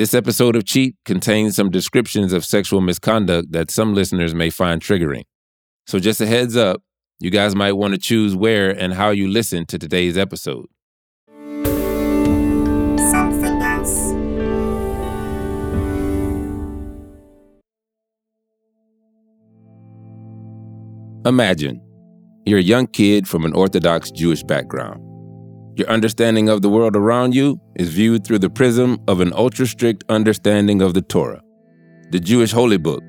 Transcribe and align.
This 0.00 0.14
episode 0.14 0.56
of 0.56 0.64
Cheat 0.64 0.96
contains 1.04 1.56
some 1.56 1.68
descriptions 1.68 2.32
of 2.32 2.42
sexual 2.42 2.80
misconduct 2.80 3.52
that 3.52 3.70
some 3.70 3.92
listeners 3.92 4.34
may 4.34 4.48
find 4.48 4.80
triggering. 4.80 5.24
So, 5.86 5.98
just 5.98 6.22
a 6.22 6.26
heads 6.26 6.56
up, 6.56 6.82
you 7.18 7.28
guys 7.28 7.54
might 7.54 7.72
want 7.72 7.92
to 7.92 8.00
choose 8.00 8.34
where 8.34 8.70
and 8.70 8.94
how 8.94 9.10
you 9.10 9.28
listen 9.28 9.66
to 9.66 9.78
today's 9.78 10.16
episode. 10.16 10.68
Something 13.10 13.60
else. 13.60 14.12
Imagine 21.26 21.82
you're 22.46 22.58
a 22.58 22.62
young 22.62 22.86
kid 22.86 23.28
from 23.28 23.44
an 23.44 23.52
Orthodox 23.52 24.10
Jewish 24.10 24.42
background. 24.44 25.09
Your 25.80 25.88
understanding 25.88 26.50
of 26.50 26.60
the 26.60 26.68
world 26.68 26.94
around 26.94 27.34
you 27.34 27.58
is 27.74 27.88
viewed 27.88 28.26
through 28.26 28.40
the 28.40 28.50
prism 28.50 29.02
of 29.08 29.22
an 29.22 29.32
ultra 29.32 29.66
strict 29.66 30.04
understanding 30.10 30.82
of 30.82 30.92
the 30.92 31.00
Torah, 31.00 31.40
the 32.10 32.20
Jewish 32.20 32.52
holy 32.52 32.76
book 32.76 33.02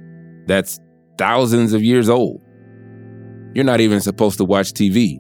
that's 0.48 0.80
thousands 1.18 1.74
of 1.74 1.84
years 1.84 2.08
old. 2.08 2.42
You're 3.54 3.66
not 3.66 3.82
even 3.82 4.00
supposed 4.00 4.38
to 4.38 4.46
watch 4.46 4.72
TV. 4.72 5.20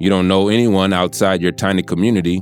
You 0.00 0.08
don't 0.08 0.28
know 0.28 0.48
anyone 0.48 0.94
outside 0.94 1.42
your 1.42 1.52
tiny 1.52 1.82
community. 1.82 2.40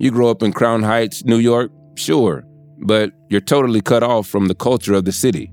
You 0.00 0.10
grow 0.10 0.28
up 0.28 0.42
in 0.42 0.52
Crown 0.52 0.82
Heights, 0.82 1.24
New 1.24 1.38
York, 1.38 1.70
sure, 1.94 2.42
but 2.78 3.12
you're 3.28 3.40
totally 3.40 3.80
cut 3.80 4.02
off 4.02 4.26
from 4.26 4.46
the 4.46 4.56
culture 4.56 4.94
of 4.94 5.04
the 5.04 5.12
city. 5.12 5.52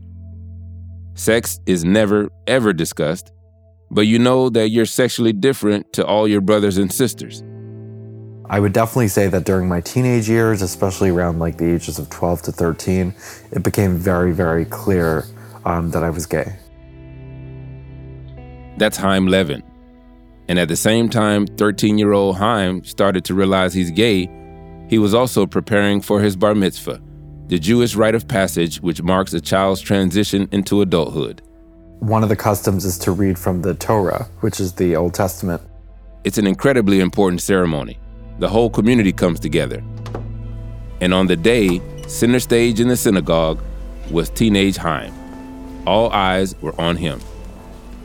Sex 1.14 1.60
is 1.68 1.86
never, 1.86 2.30
ever 2.48 2.73
discussed, 2.73 3.32
but 3.92 4.08
you 4.08 4.18
know 4.18 4.50
that 4.50 4.70
you're 4.70 4.88
sexually 4.88 5.32
different 5.32 5.94
to 5.94 6.04
all 6.04 6.28
your 6.28 6.42
brothers 6.42 6.80
and 6.80 6.92
sisters. 6.92 7.44
I 8.50 8.60
would 8.60 8.74
definitely 8.74 9.08
say 9.08 9.28
that 9.30 9.46
during 9.46 9.70
my 9.70 9.80
teenage 9.82 10.28
years, 10.28 10.62
especially 10.62 11.10
around 11.10 11.40
like 11.40 11.58
the 11.58 11.74
ages 11.74 11.98
of 11.98 12.10
12 12.10 12.42
to 12.44 12.52
13, 12.52 13.14
it 13.52 13.64
became 13.64 13.98
very, 13.98 14.34
very 14.34 14.66
clear 14.66 15.26
um, 15.66 15.92
that 15.92 16.04
I 16.04 16.09
was 16.09 16.26
gay. 16.26 16.54
That's 18.78 18.98
Chaim 18.98 19.28
Levin. 19.28 19.64
And 20.50 20.59
at 20.59 20.67
the 20.67 20.76
same 20.76 21.09
time 21.09 21.48
13 21.48 21.98
year 21.98 22.12
old 22.12 22.38
Chaim 22.38 22.84
started 22.84 23.23
to 23.26 23.34
realize 23.34 23.73
he's 23.73 23.92
gay, 23.92 24.30
he 24.89 25.00
was 25.00 25.14
also 25.14 25.45
preparing 25.45 26.02
for 26.02 26.20
his 26.20 26.36
bar 26.36 26.54
mitzvah, 26.54 27.02
the 27.48 27.58
Jewish 27.58 27.95
rite 27.95 28.16
of 28.16 28.28
passage 28.28 28.82
which 28.82 29.02
marks 29.02 29.34
a 29.34 29.39
child's 29.39 29.80
transition 29.80 30.50
into 30.52 30.82
adulthood. 30.82 31.42
One 32.00 32.23
of 32.23 32.30
the 32.30 32.36
customs 32.36 32.84
is 32.84 32.98
to 33.00 33.14
read 33.14 33.39
from 33.39 33.62
the 33.62 33.73
Torah, 33.73 34.28
which 34.42 34.60
is 34.60 34.73
the 34.73 34.98
Old 34.98 35.14
Testament. 35.14 35.62
It's 36.26 36.38
an 36.38 36.45
incredibly 36.45 37.00
important 37.00 37.42
ceremony. 37.42 37.98
The 38.39 38.50
whole 38.50 38.70
community 38.70 39.12
comes 39.12 39.39
together. 39.39 39.84
And 41.02 41.14
on 41.14 41.28
the 41.28 41.36
day, 41.36 41.81
center 42.08 42.39
stage 42.39 42.80
in 42.80 42.88
the 42.88 42.98
synagogue 42.98 43.59
was 44.09 44.30
teenage 44.30 44.78
Chaim. 44.78 45.14
All 45.86 46.09
eyes 46.12 46.56
were 46.61 46.80
on 46.80 46.98
him. 46.98 47.20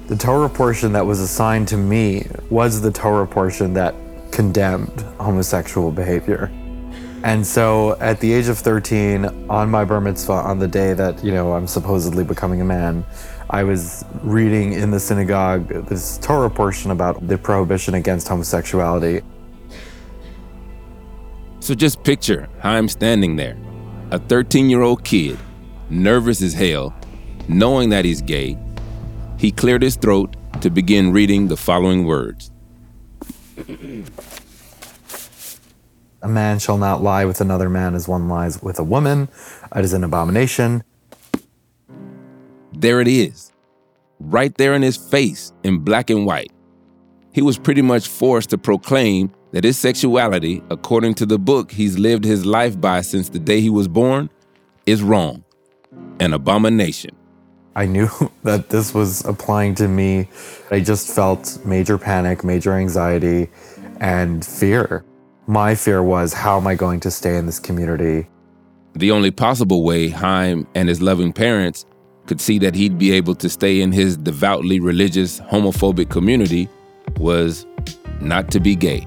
The 0.09 0.17
Torah 0.17 0.49
portion 0.49 0.93
that 0.93 1.07
was 1.07 1.21
assigned 1.21 1.69
to 1.69 1.77
me 1.77 2.27
was 2.51 2.81
the 2.81 2.91
Torah 2.91 3.27
portion 3.27 3.75
that 3.75 3.95
condemned 4.33 5.01
homosexual 5.21 5.91
behavior. 5.91 6.51
And 7.25 7.47
so 7.47 7.99
at 8.01 8.21
the 8.21 8.33
age 8.33 8.49
of 8.49 8.59
13, 8.59 9.51
on 9.51 9.71
my 9.71 9.85
bar 9.85 10.01
mitzvah, 10.01 10.33
on 10.33 10.61
the 10.61 10.69
day 10.69 10.95
that, 10.95 11.23
you 11.25 11.33
know, 11.33 11.53
I'm 11.53 11.67
supposedly 11.67 12.23
becoming 12.23 12.61
a 12.61 12.65
man, 12.65 13.05
I 13.51 13.65
was 13.65 14.05
reading 14.23 14.73
in 14.73 14.91
the 14.91 15.01
synagogue 15.01 15.69
this 15.87 16.19
Torah 16.19 16.51
portion 16.51 16.91
about 16.91 17.27
the 17.27 17.37
prohibition 17.37 17.95
against 17.95 18.29
homosexuality. 18.29 19.23
So 21.69 21.75
just 21.75 22.03
picture 22.03 22.49
Chaim 22.63 22.89
standing 22.89 23.37
there, 23.37 23.55
a 24.11 24.19
13 24.19 24.71
year 24.71 24.81
old 24.81 25.05
kid, 25.05 25.39
nervous 25.91 26.41
as 26.41 26.55
hell, 26.55 26.95
knowing 27.47 27.91
that 27.91 28.07
he's 28.07 28.23
gay. 28.23 28.57
He 29.39 29.53
cleared 29.53 29.83
his 29.83 29.95
throat 29.95 30.35
to 30.63 30.71
begin 30.71 31.13
reading 31.13 31.47
the 31.49 31.59
following 31.59 32.07
words 32.07 32.51
A 36.23 36.27
man 36.27 36.59
shall 36.59 36.79
not 36.79 37.03
lie 37.03 37.27
with 37.27 37.43
another 37.43 37.69
man 37.69 37.95
as 37.95 38.09
one 38.09 38.31
lies 38.31 38.63
with 38.63 38.79
a 38.79 38.85
woman. 38.85 39.29
It 39.77 39.85
is 39.85 39.93
an 39.93 40.05
abomination. 40.05 40.83
There 42.73 43.03
it 43.03 43.09
is, 43.09 43.53
right 44.19 44.57
there 44.57 44.73
in 44.73 44.81
his 44.81 44.97
face 44.97 45.53
in 45.65 45.81
black 45.81 46.09
and 46.09 46.25
white. 46.25 46.51
He 47.31 47.43
was 47.43 47.59
pretty 47.59 47.83
much 47.83 48.09
forced 48.09 48.49
to 48.51 48.57
proclaim 48.57 49.35
that 49.53 49.65
his 49.65 49.79
sexuality, 49.79 50.63
according 50.71 51.15
to 51.15 51.27
the 51.27 51.39
book 51.39 51.73
he's 51.73 51.99
lived 51.99 52.25
his 52.25 52.45
life 52.45 52.81
by 52.81 53.01
since 53.01 53.29
the 53.29 53.39
day 53.39 53.61
he 53.61 53.71
was 53.71 53.89
born, 53.89 54.31
is 54.87 55.03
wrong, 55.03 55.45
an 56.21 56.33
abomination. 56.33 57.15
I 57.75 57.87
knew 57.87 58.09
that 58.43 58.71
this 58.71 58.93
was 58.93 59.25
applying 59.25 59.75
to 59.77 59.89
me. 59.89 60.29
I 60.71 60.81
just 60.81 61.15
felt 61.15 61.59
major 61.65 61.99
panic, 61.99 62.45
major 62.45 62.73
anxiety, 62.75 63.49
and 64.01 64.45
fear. 64.45 65.05
My 65.47 65.75
fear 65.75 66.03
was 66.03 66.33
how 66.33 66.59
am 66.59 66.67
I 66.67 66.75
going 66.75 67.01
to 67.01 67.11
stay 67.11 67.37
in 67.37 67.47
this 67.47 67.59
community? 67.59 68.29
The 68.95 69.11
only 69.13 69.31
possible 69.31 69.85
way 69.85 70.09
Chaim 70.09 70.67
and 70.75 70.89
his 70.89 71.01
loving 71.01 71.33
parents 71.33 71.87
could 72.27 72.41
see 72.41 72.59
that 72.59 72.75
he'd 72.75 72.99
be 72.99 73.13
able 73.13 73.35
to 73.37 73.49
stay 73.49 73.81
in 73.81 73.93
his 73.93 74.17
devoutly 74.17 74.81
religious, 74.81 75.41
homophobic 75.41 76.11
community 76.11 76.69
was 77.19 77.65
not 78.21 78.51
to 78.51 78.61
be 78.61 78.75
gay. 78.75 79.07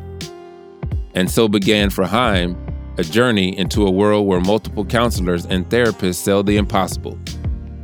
And 1.13 1.29
so 1.29 1.47
began 1.47 1.89
for 1.89 2.05
Chaim 2.05 2.57
a 2.97 3.03
journey 3.03 3.57
into 3.57 3.85
a 3.85 3.91
world 3.91 4.27
where 4.27 4.39
multiple 4.39 4.85
counselors 4.85 5.45
and 5.45 5.67
therapists 5.69 6.15
sell 6.15 6.43
the 6.43 6.57
impossible 6.57 7.17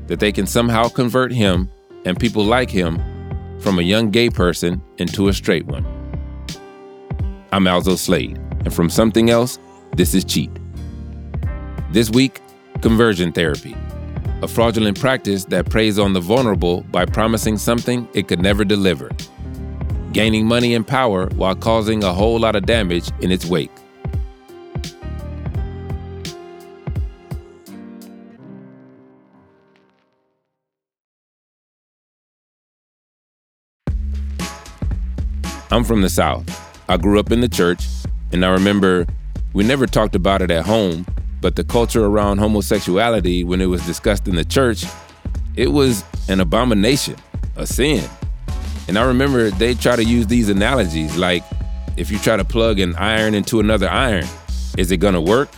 that 0.08 0.20
they 0.20 0.32
can 0.32 0.46
somehow 0.46 0.88
convert 0.88 1.32
him 1.32 1.70
and 2.06 2.20
people 2.20 2.44
like 2.44 2.70
him 2.70 2.98
from 3.60 3.80
a 3.80 3.82
young 3.82 4.12
gay 4.12 4.30
person 4.30 4.82
into 4.98 5.28
a 5.28 5.34
straight 5.34 5.66
one. 5.66 5.86
I'm 7.52 7.68
Alzo 7.68 7.96
Slade, 7.96 8.38
and 8.38 8.74
from 8.74 8.90
something 8.90 9.30
else, 9.30 9.60
this 9.96 10.14
is 10.14 10.24
Cheat. 10.24 10.52
This 11.92 12.10
week, 12.10 12.42
conversion 12.82 13.32
therapy, 13.32 13.76
a 14.42 14.48
fraudulent 14.48 15.00
practice 15.00 15.46
that 15.46 15.70
preys 15.70 15.98
on 15.98 16.14
the 16.14 16.22
vulnerable 16.22 16.82
by 16.92 17.06
promising 17.06 17.58
something 17.58 18.08
it 18.14 18.28
could 18.28 18.42
never 18.42 18.64
deliver, 18.64 19.10
gaining 20.18 20.48
money 20.48 20.74
and 20.74 20.88
power 20.88 21.28
while 21.36 21.54
causing 21.54 22.04
a 22.04 22.12
whole 22.12 22.40
lot 22.40 22.56
of 22.56 22.66
damage 22.66 23.12
in 23.22 23.32
its 23.32 23.46
wake. 23.46 23.70
I'm 35.70 35.84
from 35.84 36.02
the 36.02 36.10
South. 36.10 36.50
I 36.90 36.98
grew 36.98 37.20
up 37.20 37.32
in 37.32 37.42
the 37.42 37.48
church, 37.48 37.86
and 38.32 38.44
I 38.44 38.50
remember 38.50 39.06
we 39.54 39.64
never 39.64 39.86
talked 39.86 40.16
about 40.16 40.42
it 40.42 40.50
at 40.50 40.66
home, 40.66 41.06
but 41.42 41.56
the 41.56 41.64
culture 41.64 42.04
around 42.04 42.40
homosexuality, 42.40 43.44
when 43.44 43.62
it 43.62 43.68
was 43.68 43.86
discussed 43.86 44.28
in 44.28 44.34
the 44.34 44.46
church, 44.46 44.84
it 45.56 45.68
was 45.68 46.04
an 46.28 46.40
abomination, 46.40 47.18
a 47.56 47.68
sin. 47.68 48.10
And 48.88 48.98
I 48.98 49.03
remember 49.03 49.50
they 49.50 49.74
try 49.74 49.96
to 49.96 50.03
use 50.03 50.28
these 50.28 50.50
analogies 50.50 51.18
like 51.18 51.44
if 51.98 52.12
you 52.12 52.20
try 52.20 52.38
to 52.38 52.46
plug 52.46 52.80
an 52.80 52.96
iron 52.96 53.34
into 53.34 53.59
another 53.59 53.90
iron, 53.90 54.25
is 54.78 54.92
it 54.92 54.98
gonna 54.98 55.22
work? 55.22 55.50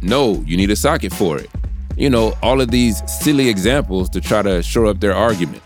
No, 0.00 0.42
you 0.46 0.56
need 0.56 0.70
a 0.70 0.76
socket 0.76 1.12
for 1.12 1.38
it. 1.38 1.50
You 1.96 2.10
know, 2.10 2.34
all 2.42 2.60
of 2.60 2.70
these 2.70 3.02
silly 3.10 3.48
examples 3.48 4.08
to 4.10 4.20
try 4.20 4.42
to 4.42 4.62
shore 4.62 4.86
up 4.86 5.00
their 5.00 5.14
argument. 5.14 5.62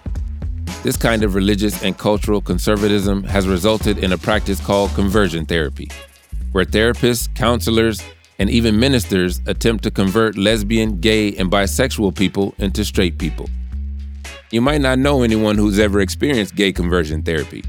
This 0.82 0.96
kind 0.96 1.22
of 1.22 1.34
religious 1.34 1.82
and 1.82 1.96
cultural 1.96 2.40
conservatism 2.40 3.24
has 3.24 3.48
resulted 3.48 3.98
in 3.98 4.12
a 4.12 4.18
practice 4.18 4.60
called 4.64 4.90
conversion 4.94 5.44
therapy, 5.44 5.90
where 6.52 6.64
therapists, 6.64 7.34
counselors, 7.34 8.00
and 8.38 8.48
even 8.48 8.78
ministers 8.78 9.40
attempt 9.46 9.82
to 9.84 9.90
convert 9.90 10.38
lesbian, 10.38 11.00
gay, 11.00 11.34
and 11.34 11.50
bisexual 11.50 12.14
people 12.14 12.54
into 12.58 12.84
straight 12.84 13.18
people. 13.18 13.48
You 14.50 14.62
might 14.62 14.80
not 14.80 14.98
know 14.98 15.22
anyone 15.22 15.58
who's 15.58 15.78
ever 15.78 16.00
experienced 16.00 16.54
gay 16.54 16.72
conversion 16.72 17.22
therapy. 17.22 17.62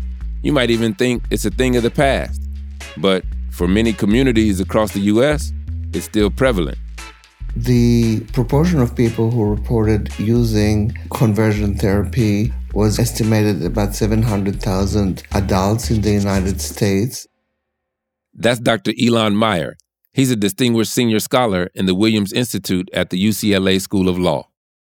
You 0.44 0.54
might 0.54 0.70
even 0.70 0.94
think 0.94 1.24
it's 1.30 1.44
a 1.44 1.50
thing 1.50 1.76
of 1.76 1.84
the 1.84 1.92
past. 1.92 2.42
But 2.96 3.26
for 3.52 3.68
many 3.68 3.92
communities 3.92 4.62
across 4.62 4.94
the 4.94 5.02
US, 5.02 5.52
it's 5.94 6.06
still 6.06 6.30
prevalent. 6.30 6.78
The 7.56 8.22
proportion 8.32 8.80
of 8.80 8.96
people 8.96 9.30
who 9.30 9.44
reported 9.44 10.18
using 10.18 10.98
conversion 11.12 11.76
therapy 11.76 12.54
was 12.74 12.98
estimated 12.98 13.62
about 13.64 13.96
700,000 13.96 15.24
adults 15.34 15.92
in 15.92 16.00
the 16.02 16.12
United 16.12 16.62
States. 16.62 17.28
That's 18.34 18.60
Dr. 18.62 18.92
Ilan 18.92 19.36
Meyer. 19.36 19.76
He's 20.14 20.32
a 20.32 20.38
distinguished 20.38 20.94
senior 20.94 21.20
scholar 21.20 21.70
in 21.76 21.88
the 21.88 21.96
Williams 21.96 22.32
Institute 22.32 22.90
at 22.94 23.10
the 23.10 23.22
UCLA 23.22 23.82
School 23.82 24.08
of 24.08 24.18
Law. 24.18 24.49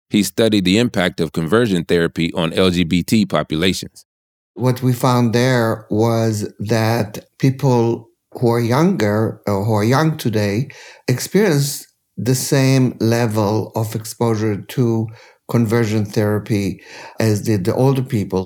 He 0.10 0.24
studied 0.24 0.66
the 0.66 0.78
impact 0.78 1.20
of 1.20 1.34
conversion 1.34 1.84
therapy 1.84 2.34
on 2.34 2.52
LGBT 2.52 3.30
populations. 3.30 4.06
What 4.54 4.82
we 4.82 4.94
found 4.94 5.34
there 5.34 5.86
was 5.90 6.52
that 6.60 7.26
people 7.40 8.10
who 8.34 8.50
are 8.50 8.60
younger 8.60 9.42
or 9.48 9.64
who 9.66 9.74
are 9.74 9.84
young 9.84 10.18
today 10.18 10.70
experience 11.08 11.86
the 12.16 12.36
same 12.36 12.98
level 13.00 13.72
of 13.76 13.96
exposure 13.96 14.62
to 14.62 15.08
conversion 15.50 16.06
therapy 16.06 16.82
as 17.20 17.42
did 17.42 17.66
the 17.66 17.76
older 17.76 18.04
people. 18.04 18.46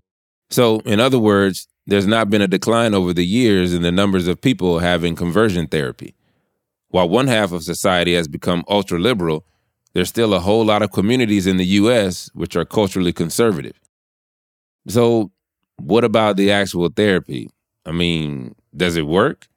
So, 0.49 0.79
in 0.79 0.99
other 0.99 1.19
words, 1.19 1.67
there's 1.87 2.07
not 2.07 2.29
been 2.29 2.41
a 2.41 2.47
decline 2.47 2.93
over 2.93 3.13
the 3.13 3.25
years 3.25 3.73
in 3.73 3.81
the 3.81 3.91
numbers 3.91 4.27
of 4.27 4.41
people 4.41 4.79
having 4.79 5.15
conversion 5.15 5.67
therapy. 5.67 6.13
While 6.89 7.09
one 7.09 7.27
half 7.27 7.53
of 7.53 7.63
society 7.63 8.13
has 8.15 8.27
become 8.27 8.65
ultra 8.67 8.99
liberal, 8.99 9.45
there's 9.93 10.09
still 10.09 10.33
a 10.33 10.39
whole 10.39 10.65
lot 10.65 10.81
of 10.81 10.91
communities 10.91 11.47
in 11.47 11.57
the 11.57 11.65
US 11.65 12.29
which 12.33 12.55
are 12.55 12.65
culturally 12.65 13.13
conservative. 13.13 13.79
So, 14.88 15.31
what 15.77 16.03
about 16.03 16.38
the 16.38 16.51
actual 16.51 16.89
therapy? 16.89 17.49
I 17.85 17.91
mean, 17.91 18.55
does 18.75 18.95
it 18.95 19.07
work? 19.07 19.47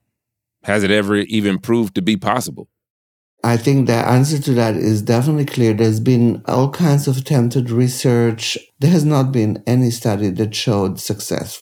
Has 0.65 0.83
it 0.83 0.91
ever 0.91 1.17
even 1.17 1.59
proved 1.59 1.95
to 1.95 2.03
be 2.03 2.17
possible? 2.17 2.69
I 3.43 3.59
think 3.59 3.87
the 3.87 3.97
answer 3.97 4.39
to 4.39 4.55
that 4.55 4.75
is 4.75 5.03
definitely 5.03 5.45
clear. 5.45 5.75
There's 5.75 6.01
been 6.01 6.43
all 6.47 6.71
kinds 6.71 7.07
of 7.07 7.19
attempted 7.19 7.71
research. 7.71 8.57
There 8.79 8.91
has 8.91 9.05
not 9.05 9.33
been 9.33 9.63
any 9.67 9.91
study 9.91 10.31
that 10.31 10.55
showed 10.55 10.99
success. 10.99 11.61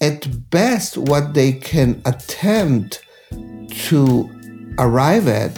At 0.00 0.50
best, 0.50 0.96
what 0.96 1.34
they 1.34 1.54
can 1.54 2.00
attempt 2.04 3.04
to 3.88 4.37
arrive 4.78 5.28
at 5.28 5.50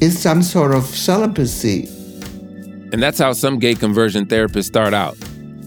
is 0.00 0.20
some 0.20 0.42
sort 0.42 0.74
of 0.74 0.84
celibacy. 0.84 1.86
And 2.92 3.02
that's 3.02 3.18
how 3.18 3.32
some 3.32 3.58
gay 3.58 3.74
conversion 3.74 4.26
therapists 4.26 4.66
start 4.66 4.94
out 4.94 5.16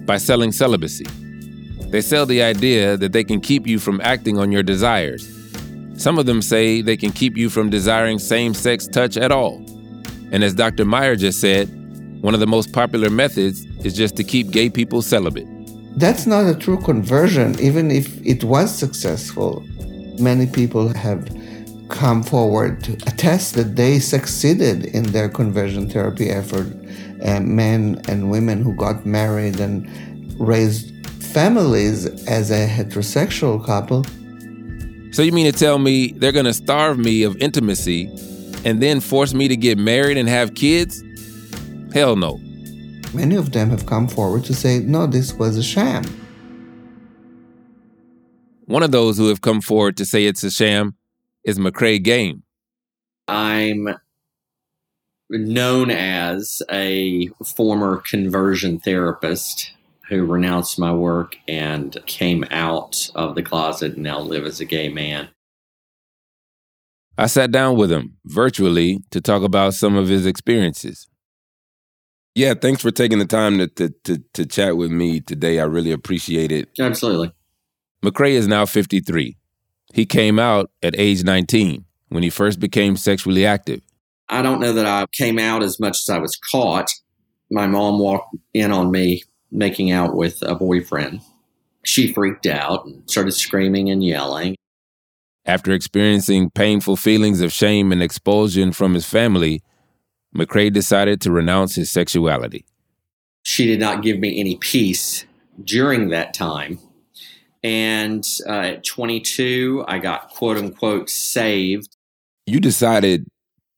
by 0.06 0.18
selling 0.18 0.52
celibacy. 0.52 1.06
They 1.90 2.02
sell 2.02 2.26
the 2.26 2.42
idea 2.42 2.98
that 2.98 3.12
they 3.12 3.24
can 3.24 3.42
keep 3.42 3.66
you 3.66 3.80
from 3.80 4.00
acting 4.02 4.38
on 4.38 4.52
your 4.52 4.64
desires. 4.64 5.28
Some 5.96 6.20
of 6.20 6.26
them 6.26 6.42
say 6.42 6.82
they 6.82 6.98
can 6.98 7.12
keep 7.12 7.36
you 7.36 7.50
from 7.50 7.70
desiring 7.70 8.20
same 8.20 8.54
sex 8.54 8.88
touch 8.88 9.18
at 9.18 9.32
all. 9.32 9.58
And 10.32 10.44
as 10.44 10.54
Dr. 10.54 10.86
Meyer 10.86 11.16
just 11.16 11.42
said, 11.42 11.70
one 12.22 12.34
of 12.34 12.40
the 12.40 12.48
most 12.48 12.74
popular 12.74 13.10
methods 13.10 13.66
is 13.86 13.96
just 13.96 14.16
to 14.18 14.24
keep 14.24 14.52
gay 14.52 14.70
people 14.70 15.02
celibate. 15.02 15.48
That's 15.98 16.28
not 16.28 16.46
a 16.46 16.54
true 16.54 16.78
conversion, 16.78 17.60
even 17.60 17.90
if 17.90 18.24
it 18.26 18.44
was 18.44 18.74
successful. 18.74 19.66
Many 20.20 20.46
people 20.46 20.90
have 20.90 21.28
come 21.90 22.24
forward 22.24 22.84
to 22.84 22.94
attest 23.08 23.56
that 23.56 23.76
they 23.76 24.00
succeeded 24.00 24.86
in 24.86 25.04
their 25.04 25.30
conversion 25.30 25.90
therapy 25.90 26.30
effort. 26.30 26.68
Uh, 27.24 27.40
men 27.40 28.00
and 28.08 28.30
women 28.30 28.62
who 28.62 28.76
got 28.76 29.06
married 29.06 29.60
and 29.60 29.90
raised 30.40 30.94
families 31.24 32.06
as 32.28 32.52
a 32.52 32.68
heterosexual 32.68 33.64
couple. 33.66 34.06
So 35.12 35.24
you 35.24 35.32
mean 35.32 35.52
to 35.52 35.58
tell 35.58 35.80
me 35.80 36.12
they're 36.12 36.32
going 36.32 36.46
to 36.46 36.54
starve 36.54 37.00
me 37.00 37.24
of 37.24 37.36
intimacy 37.38 38.08
and 38.66 38.82
then 38.82 39.00
force 39.00 39.34
me 39.34 39.48
to 39.48 39.56
get 39.56 39.78
married 39.78 40.18
and 40.18 40.30
have 40.30 40.54
kids? 40.54 41.04
Hell 41.94 42.16
no. 42.16 42.40
Many 43.14 43.36
of 43.36 43.52
them 43.52 43.70
have 43.70 43.86
come 43.86 44.08
forward 44.08 44.44
to 44.46 44.54
say, 44.54 44.80
no, 44.80 45.08
this 45.08 45.34
was 45.34 45.58
a 45.58 45.64
sham. 45.64 46.04
One 48.66 48.84
of 48.84 48.92
those 48.92 49.18
who 49.18 49.30
have 49.30 49.42
come 49.42 49.62
forward 49.62 49.98
to 49.98 50.06
say 50.06 50.26
it's 50.26 50.44
a 50.44 50.52
sham 50.52 50.96
is 51.48 51.58
McKrae 51.58 52.04
Game. 52.04 52.44
I'm 53.28 53.96
known 55.30 55.90
as 55.90 56.62
a 56.70 57.30
former 57.56 58.04
conversion 58.08 58.80
therapist 58.80 59.72
who 60.10 60.26
renounced 60.26 60.78
my 60.78 60.94
work 60.94 61.38
and 61.48 61.98
came 62.06 62.46
out 62.52 63.10
of 63.16 63.36
the 63.36 63.42
closet 63.42 63.94
and 63.94 64.04
now 64.04 64.20
live 64.20 64.46
as 64.46 64.60
a 64.60 64.66
gay 64.66 64.90
man. 64.90 65.30
I 67.18 67.28
sat 67.28 67.52
down 67.52 67.78
with 67.78 67.92
him 67.92 68.18
virtually 68.26 69.00
to 69.12 69.22
talk 69.22 69.42
about 69.42 69.74
some 69.74 69.96
of 69.96 70.08
his 70.08 70.26
experiences. 70.26 71.08
Yeah, 72.36 72.54
thanks 72.54 72.82
for 72.82 72.92
taking 72.92 73.20
the 73.20 73.26
time 73.26 73.58
to, 73.58 73.68
to, 73.68 73.90
to, 74.04 74.24
to 74.34 74.46
chat 74.46 74.78
with 74.78 74.92
me 74.92 75.22
today. 75.22 75.60
I 75.60 75.64
really 75.64 75.92
appreciate 75.92 76.52
it. 76.52 76.70
Absolutely. 76.80 77.32
McKrae 78.04 78.34
is 78.34 78.48
now 78.48 78.66
53. 78.66 79.37
He 79.98 80.06
came 80.06 80.38
out 80.38 80.70
at 80.84 80.94
age 80.96 81.24
19 81.24 81.84
when 82.10 82.22
he 82.22 82.30
first 82.30 82.60
became 82.60 82.98
sexually 82.98 83.48
active. 83.48 83.82
I 84.30 84.44
don't 84.44 84.60
know 84.60 84.72
that 84.72 84.86
I 84.86 85.08
came 85.12 85.40
out 85.40 85.64
as 85.64 85.80
much 85.80 85.98
as 85.98 86.08
I 86.08 86.20
was 86.20 86.36
caught. 86.36 86.92
My 87.50 87.66
mom 87.66 87.98
walked 87.98 88.36
in 88.54 88.72
on 88.72 88.92
me 88.92 89.24
making 89.52 89.90
out 89.90 90.16
with 90.16 90.44
a 90.44 90.54
boyfriend. 90.54 91.22
She 91.84 92.14
freaked 92.14 92.46
out 92.46 92.86
and 92.86 93.10
started 93.10 93.32
screaming 93.32 93.90
and 93.90 94.04
yelling. 94.04 94.56
After 95.48 95.72
experiencing 95.72 96.52
painful 96.52 96.98
feelings 96.98 97.42
of 97.42 97.52
shame 97.52 97.92
and 97.92 98.04
expulsion 98.04 98.74
from 98.74 98.94
his 98.94 99.08
family, 99.08 99.64
McKrae 100.36 100.72
decided 100.72 101.22
to 101.22 101.32
renounce 101.32 101.74
his 101.74 101.90
sexuality. 101.90 102.68
She 103.42 103.66
did 103.66 103.80
not 103.80 104.04
give 104.04 104.20
me 104.20 104.40
any 104.40 104.58
peace 104.58 105.26
during 105.64 106.10
that 106.10 106.36
time. 106.36 106.78
And 107.64 108.26
uh, 108.48 108.52
at 108.52 108.84
22, 108.86 109.86
I 109.88 110.00
got 110.00 110.30
quote 110.30 110.58
unquote 110.58 111.10
saved. 111.10 111.96
You 112.46 112.60
decided 112.60 113.28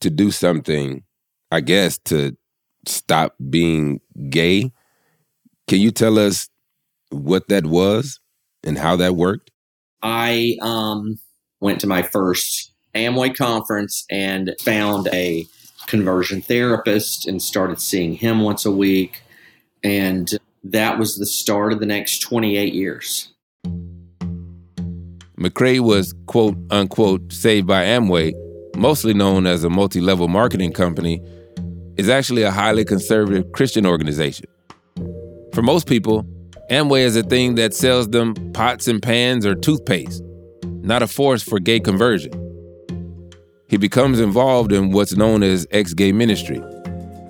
to 0.02 0.10
do 0.10 0.32
something, 0.32 1.04
I 1.52 1.62
guess, 1.62 1.98
to 2.06 2.38
stop 2.86 3.36
being 3.50 4.02
gay. 4.30 4.72
Can 5.68 5.80
you 5.80 5.92
tell 5.92 6.18
us 6.18 6.50
what 7.10 7.48
that 7.50 7.66
was 7.66 8.20
and 8.64 8.78
how 8.78 8.96
that 8.98 9.16
worked? 9.16 9.52
I 10.02 10.58
um, 10.62 11.20
went 11.60 11.82
to 11.82 11.88
my 11.88 12.02
first 12.02 12.74
Amway 12.96 13.36
conference 13.36 14.06
and 14.10 14.56
found 14.62 15.08
a 15.14 15.46
conversion 15.88 16.42
therapist 16.42 17.28
and 17.28 17.42
started 17.42 17.80
seeing 17.80 18.14
him 18.14 18.42
once 18.42 18.66
a 18.66 18.72
week. 18.72 19.22
And 19.84 20.32
that 20.64 21.00
was 21.00 21.18
the 21.18 21.26
start 21.26 21.74
of 21.74 21.80
the 21.80 21.86
next 21.86 22.20
28 22.20 22.74
years. 22.74 23.34
McKrae 25.40 25.80
was 25.80 26.14
quote 26.26 26.58
unquote 26.70 27.32
saved 27.32 27.66
by 27.66 27.86
Amway, 27.86 28.34
mostly 28.76 29.14
known 29.14 29.48
as 29.48 29.64
a 29.64 29.70
multi 29.70 30.02
level 30.02 30.28
marketing 30.28 30.74
company, 30.74 31.22
is 31.96 32.10
actually 32.10 32.44
a 32.44 32.52
highly 32.52 32.84
conservative 32.84 33.50
Christian 33.54 33.86
organization. 33.86 34.48
For 35.54 35.62
most 35.62 35.88
people, 35.88 36.24
Amway 36.70 37.02
is 37.02 37.16
a 37.16 37.24
thing 37.24 37.56
that 37.56 37.74
sells 37.74 38.10
them 38.10 38.34
pots 38.52 38.90
and 38.90 39.02
pans 39.02 39.46
or 39.46 39.56
toothpaste, 39.56 40.22
not 40.66 41.04
a 41.04 41.08
force 41.08 41.42
for 41.42 41.58
gay 41.58 41.80
conversion. 41.80 42.34
He 43.70 43.78
becomes 43.78 44.20
involved 44.20 44.74
in 44.74 44.92
what's 44.92 45.16
known 45.16 45.42
as 45.42 45.66
ex 45.72 45.94
gay 45.94 46.12
ministry. 46.12 46.62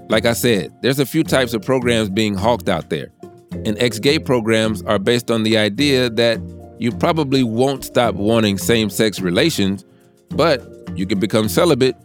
Like 0.09 0.25
I 0.25 0.33
said, 0.33 0.73
there's 0.81 0.99
a 0.99 1.05
few 1.05 1.23
types 1.23 1.53
of 1.53 1.61
programs 1.61 2.09
being 2.09 2.33
hawked 2.33 2.69
out 2.69 2.89
there. 2.89 3.11
And 3.65 3.77
ex 3.79 3.99
gay 3.99 4.19
programs 4.19 4.81
are 4.83 4.99
based 4.99 5.29
on 5.29 5.43
the 5.43 5.57
idea 5.57 6.09
that 6.09 6.39
you 6.79 6.91
probably 6.91 7.43
won't 7.43 7.83
stop 7.83 8.15
wanting 8.15 8.57
same 8.57 8.89
sex 8.89 9.19
relations, 9.19 9.85
but 10.29 10.65
you 10.95 11.05
can 11.05 11.19
become 11.19 11.49
celibate, 11.49 11.95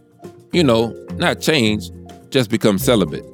you 0.51 0.63
know, 0.63 0.93
not 1.15 1.39
change, 1.39 1.89
just 2.29 2.49
become 2.49 2.77
celibate. 2.77 3.25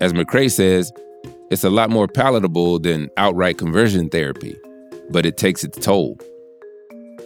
As 0.00 0.12
McKrae 0.12 0.50
says, 0.50 0.92
it's 1.50 1.64
a 1.64 1.70
lot 1.70 1.90
more 1.90 2.06
palatable 2.06 2.78
than 2.78 3.10
outright 3.16 3.58
conversion 3.58 4.08
therapy, 4.08 4.56
but 5.10 5.26
it 5.26 5.36
takes 5.36 5.64
its 5.64 5.78
toll. 5.78 6.18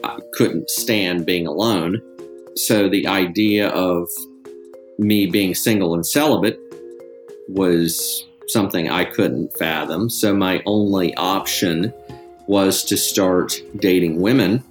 I 0.03 0.19
couldn't 0.35 0.71
stand 0.71 1.27
being 1.27 1.47
alone. 1.47 2.01
So 2.57 2.89
the 2.89 3.07
idea 3.07 3.69
of 3.69 4.09
me 4.99 5.27
being 5.27 5.55
single 5.55 5.95
and 5.95 6.07
celibate 6.07 6.59
was 7.49 8.25
something 8.49 8.89
I 8.89 9.05
couldn't 9.05 9.57
fathom. 9.57 10.11
So 10.11 10.35
my 10.35 10.63
only 10.67 11.15
option 11.15 11.93
was 12.47 12.85
to 12.85 12.97
start 12.97 13.55
dating 13.77 14.21
women. 14.21 14.63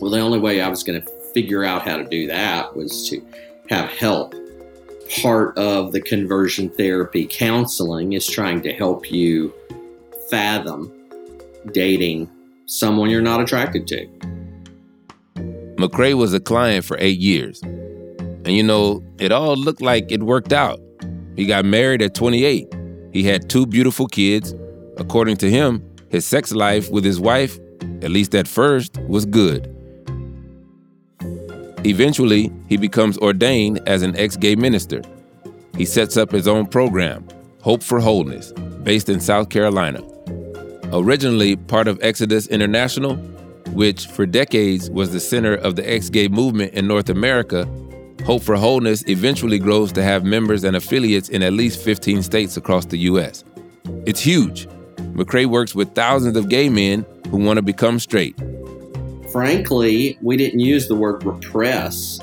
Well, 0.00 0.10
the 0.10 0.20
only 0.20 0.38
way 0.38 0.60
I 0.60 0.68
was 0.68 0.82
going 0.82 1.00
to 1.00 1.10
figure 1.32 1.64
out 1.64 1.82
how 1.82 1.96
to 1.96 2.04
do 2.04 2.26
that 2.28 2.76
was 2.76 3.08
to 3.10 3.24
have 3.68 3.88
help. 3.88 4.34
Part 5.22 5.56
of 5.58 5.92
the 5.92 6.00
conversion 6.00 6.68
therapy 6.70 7.26
counseling 7.30 8.12
is 8.12 8.26
trying 8.26 8.62
to 8.62 8.72
help 8.72 9.10
you 9.10 9.52
fathom 10.30 10.92
dating 11.72 12.30
someone 12.66 13.10
you're 13.10 13.22
not 13.22 13.40
attracted 13.40 13.86
to. 13.88 14.06
McKrae 15.76 16.14
was 16.14 16.32
a 16.32 16.40
client 16.40 16.84
for 16.84 16.96
eight 17.00 17.18
years. 17.18 17.62
And 17.62 18.52
you 18.52 18.62
know, 18.62 19.04
it 19.18 19.32
all 19.32 19.56
looked 19.56 19.82
like 19.82 20.10
it 20.10 20.22
worked 20.22 20.52
out. 20.52 20.80
He 21.36 21.46
got 21.46 21.64
married 21.64 22.02
at 22.02 22.14
28. 22.14 22.74
He 23.12 23.22
had 23.22 23.48
two 23.48 23.66
beautiful 23.66 24.06
kids. 24.06 24.54
According 24.96 25.36
to 25.38 25.50
him, 25.50 25.82
his 26.08 26.24
sex 26.24 26.52
life 26.52 26.90
with 26.90 27.04
his 27.04 27.20
wife, 27.20 27.58
at 28.02 28.10
least 28.10 28.34
at 28.34 28.48
first, 28.48 28.98
was 29.02 29.26
good. 29.26 29.72
Eventually, 31.84 32.50
he 32.68 32.76
becomes 32.76 33.18
ordained 33.18 33.86
as 33.86 34.02
an 34.02 34.16
ex 34.16 34.36
gay 34.36 34.56
minister. 34.56 35.02
He 35.76 35.84
sets 35.84 36.16
up 36.16 36.32
his 36.32 36.48
own 36.48 36.66
program, 36.66 37.28
Hope 37.60 37.82
for 37.82 38.00
Wholeness, 38.00 38.52
based 38.82 39.08
in 39.08 39.20
South 39.20 39.50
Carolina. 39.50 40.02
Originally 40.92 41.56
part 41.56 41.86
of 41.86 41.98
Exodus 42.02 42.46
International, 42.46 43.16
which 43.72 44.06
for 44.06 44.24
decades 44.24 44.88
was 44.90 45.12
the 45.12 45.20
center 45.20 45.54
of 45.54 45.76
the 45.76 45.88
ex 45.88 46.08
gay 46.08 46.28
movement 46.28 46.72
in 46.72 46.86
North 46.86 47.10
America, 47.10 47.68
Hope 48.26 48.42
for 48.42 48.56
Wholeness 48.56 49.04
eventually 49.06 49.60
grows 49.60 49.92
to 49.92 50.02
have 50.02 50.24
members 50.24 50.64
and 50.64 50.74
affiliates 50.74 51.28
in 51.28 51.44
at 51.44 51.52
least 51.52 51.80
15 51.80 52.24
states 52.24 52.56
across 52.56 52.84
the 52.84 52.98
U.S. 53.10 53.44
It's 54.04 54.18
huge. 54.18 54.66
McKrae 55.14 55.46
works 55.46 55.76
with 55.76 55.94
thousands 55.94 56.36
of 56.36 56.48
gay 56.48 56.68
men 56.68 57.06
who 57.28 57.36
want 57.36 57.58
to 57.58 57.62
become 57.62 58.00
straight. 58.00 58.36
Frankly, 59.30 60.18
we 60.22 60.36
didn't 60.36 60.58
use 60.58 60.88
the 60.88 60.96
word 60.96 61.22
repress, 61.22 62.18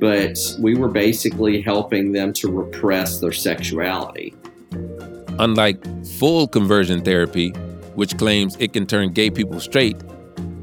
but 0.00 0.36
we 0.58 0.74
were 0.74 0.88
basically 0.88 1.62
helping 1.62 2.10
them 2.10 2.32
to 2.32 2.50
repress 2.50 3.20
their 3.20 3.30
sexuality. 3.30 4.34
Unlike 5.38 6.04
full 6.18 6.48
conversion 6.48 7.00
therapy, 7.00 7.50
which 7.94 8.18
claims 8.18 8.56
it 8.58 8.72
can 8.72 8.88
turn 8.88 9.12
gay 9.12 9.30
people 9.30 9.60
straight, 9.60 9.98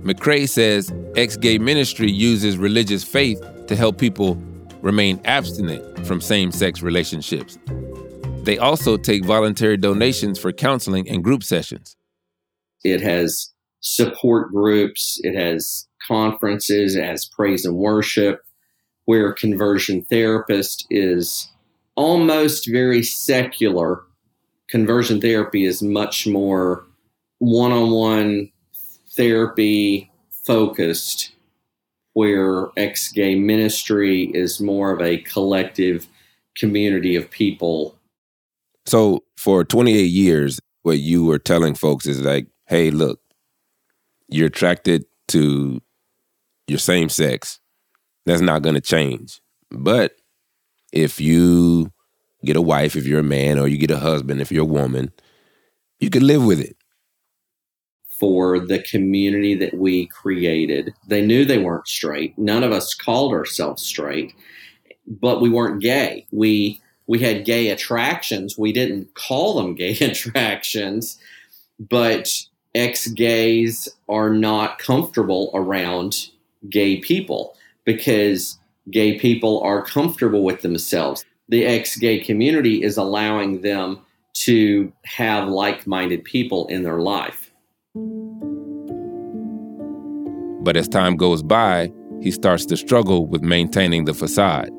McKrae 0.03 0.49
says 0.49 0.93
ex 1.15 1.37
gay 1.37 1.57
ministry 1.57 2.11
uses 2.11 2.57
religious 2.57 3.05
faith 3.05 3.41
to 3.67 3.75
help 3.77 3.97
people 3.97 4.37
remain 4.81 5.21
abstinent 5.25 6.05
from 6.05 6.21
same 6.21 6.51
sex 6.51 6.81
relationships. 6.81 7.57
They 8.43 8.57
also 8.57 8.97
take 8.97 9.23
voluntary 9.23 9.77
donations 9.77 10.39
for 10.39 10.51
counseling 10.51 11.07
and 11.07 11.23
group 11.23 11.43
sessions. 11.43 11.95
It 12.83 13.01
has 13.01 13.51
support 13.81 14.51
groups, 14.51 15.19
it 15.23 15.35
has 15.35 15.87
conferences, 16.07 16.95
it 16.95 17.03
has 17.03 17.25
praise 17.25 17.65
and 17.65 17.75
worship, 17.75 18.41
where 19.05 19.33
conversion 19.33 20.03
therapist 20.05 20.85
is 20.89 21.51
almost 21.95 22.67
very 22.69 23.03
secular. 23.03 24.01
Conversion 24.69 25.21
therapy 25.21 25.65
is 25.65 25.81
much 25.81 26.25
more 26.25 26.87
one 27.39 27.71
on 27.71 27.91
one 27.91 28.51
therapy 29.15 30.11
focused, 30.45 31.33
where 32.13 32.69
ex 32.77 33.11
gay 33.11 33.35
ministry 33.35 34.25
is 34.33 34.59
more 34.59 34.91
of 34.91 35.01
a 35.01 35.17
collective 35.17 36.07
community 36.55 37.15
of 37.15 37.29
people 37.31 37.95
so 38.85 39.23
for 39.37 39.63
28 39.63 40.03
years, 40.03 40.59
what 40.83 40.99
you 40.99 41.25
were 41.25 41.39
telling 41.39 41.75
folks 41.75 42.07
is 42.07 42.21
like, 42.21 42.47
hey, 42.67 42.91
look, 42.91 43.19
you're 44.27 44.47
attracted 44.47 45.05
to 45.29 45.81
your 46.67 46.79
same 46.79 47.09
sex. 47.09 47.59
That's 48.25 48.41
not 48.41 48.61
going 48.61 48.75
to 48.75 48.81
change. 48.81 49.41
But 49.69 50.15
if 50.91 51.19
you 51.19 51.91
get 52.43 52.55
a 52.55 52.61
wife, 52.61 52.95
if 52.95 53.05
you're 53.05 53.19
a 53.19 53.23
man, 53.23 53.59
or 53.59 53.67
you 53.67 53.77
get 53.77 53.91
a 53.91 53.99
husband, 53.99 54.41
if 54.41 54.51
you're 54.51 54.63
a 54.63 54.65
woman, 54.65 55.11
you 55.99 56.09
can 56.09 56.25
live 56.25 56.43
with 56.43 56.59
it. 56.59 56.75
For 58.21 58.59
the 58.59 58.77
community 58.83 59.55
that 59.55 59.73
we 59.73 60.05
created, 60.05 60.93
they 61.07 61.25
knew 61.25 61.43
they 61.43 61.57
weren't 61.57 61.87
straight. 61.87 62.37
None 62.37 62.63
of 62.63 62.71
us 62.71 62.93
called 62.93 63.33
ourselves 63.33 63.81
straight, 63.81 64.35
but 65.07 65.41
we 65.41 65.49
weren't 65.49 65.81
gay. 65.81 66.27
We 66.31 66.79
we 67.07 67.17
had 67.17 67.45
gay 67.45 67.69
attractions. 67.69 68.59
We 68.59 68.71
didn't 68.73 69.15
call 69.15 69.55
them 69.55 69.73
gay 69.73 69.97
attractions, 70.01 71.17
but 71.79 72.29
ex 72.75 73.07
gays 73.07 73.89
are 74.07 74.29
not 74.29 74.77
comfortable 74.77 75.49
around 75.55 76.29
gay 76.69 76.97
people 76.97 77.57
because 77.85 78.59
gay 78.91 79.17
people 79.17 79.61
are 79.61 79.83
comfortable 79.83 80.43
with 80.43 80.61
themselves. 80.61 81.25
The 81.49 81.65
ex 81.65 81.97
gay 81.97 82.19
community 82.19 82.83
is 82.83 82.97
allowing 82.97 83.61
them 83.61 83.99
to 84.33 84.93
have 85.05 85.49
like 85.49 85.87
minded 85.87 86.23
people 86.23 86.67
in 86.67 86.83
their 86.83 86.99
life. 86.99 87.40
But 90.63 90.77
as 90.77 90.87
time 90.87 91.17
goes 91.17 91.43
by, 91.43 91.91
he 92.21 92.31
starts 92.31 92.65
to 92.67 92.77
struggle 92.77 93.27
with 93.27 93.41
maintaining 93.41 94.05
the 94.05 94.13
facade. 94.13 94.69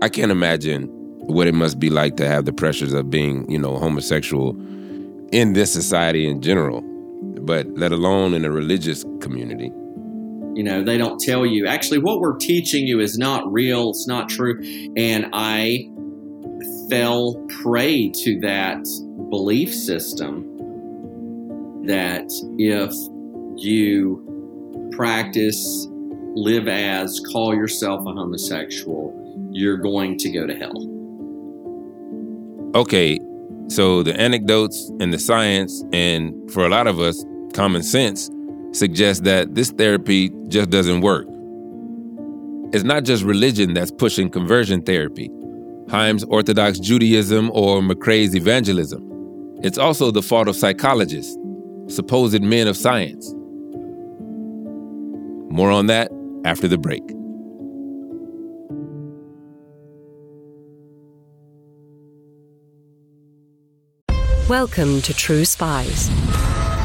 I 0.00 0.08
can't 0.08 0.32
imagine 0.32 0.84
what 1.26 1.46
it 1.46 1.54
must 1.54 1.78
be 1.78 1.90
like 1.90 2.16
to 2.16 2.26
have 2.26 2.46
the 2.46 2.52
pressures 2.52 2.94
of 2.94 3.10
being, 3.10 3.50
you 3.50 3.58
know, 3.58 3.76
homosexual 3.76 4.56
in 5.32 5.52
this 5.52 5.70
society 5.70 6.26
in 6.26 6.40
general, 6.40 6.80
but 7.42 7.66
let 7.76 7.92
alone 7.92 8.32
in 8.32 8.46
a 8.46 8.50
religious 8.50 9.04
community. 9.20 9.70
You 10.54 10.62
know, 10.62 10.82
they 10.82 10.96
don't 10.96 11.20
tell 11.20 11.44
you 11.44 11.66
actually 11.66 11.98
what 11.98 12.20
we're 12.20 12.38
teaching 12.38 12.86
you 12.86 13.00
is 13.00 13.18
not 13.18 13.52
real, 13.52 13.90
it's 13.90 14.06
not 14.06 14.30
true. 14.30 14.58
And 14.96 15.28
I 15.34 15.90
fell 16.88 17.34
prey 17.62 18.10
to 18.10 18.40
that 18.40 18.82
belief 19.28 19.74
system 19.74 20.51
that 21.86 22.24
if 22.58 22.92
you 23.56 24.90
practice, 24.92 25.86
live 26.34 26.68
as, 26.68 27.20
call 27.32 27.54
yourself 27.54 28.00
a 28.06 28.12
homosexual, 28.12 29.18
you're 29.50 29.76
going 29.76 30.16
to 30.18 30.30
go 30.30 30.46
to 30.46 30.54
hell 30.54 30.92
okay, 32.74 33.18
so 33.68 34.02
the 34.02 34.18
anecdotes 34.18 34.90
and 35.00 35.12
the 35.12 35.18
science, 35.18 35.84
and 35.92 36.50
for 36.50 36.64
a 36.64 36.68
lot 36.68 36.86
of 36.86 37.00
us, 37.00 37.24
common 37.54 37.82
sense, 37.82 38.30
suggests 38.72 39.22
that 39.22 39.54
this 39.54 39.70
therapy 39.70 40.30
just 40.48 40.70
doesn't 40.70 41.00
work. 41.00 41.26
It's 42.74 42.84
not 42.84 43.04
just 43.04 43.22
religion 43.22 43.74
that's 43.74 43.90
pushing 43.90 44.30
conversion 44.30 44.82
therapy, 44.82 45.30
Chaim's 45.90 46.24
Orthodox 46.24 46.78
Judaism 46.78 47.50
or 47.52 47.80
McKrae's 47.80 48.34
evangelism. 48.34 49.08
It's 49.62 49.78
also 49.78 50.10
the 50.10 50.22
fault 50.22 50.48
of 50.48 50.56
psychologists, 50.56 51.36
supposed 51.94 52.42
men 52.42 52.66
of 52.66 52.76
science. 52.76 53.34
More 55.50 55.70
on 55.70 55.86
that 55.86 56.10
after 56.44 56.66
the 56.66 56.78
break. 56.78 57.02
Welcome 64.48 65.00
to 65.02 65.14
True 65.14 65.44
Spies, 65.44 66.10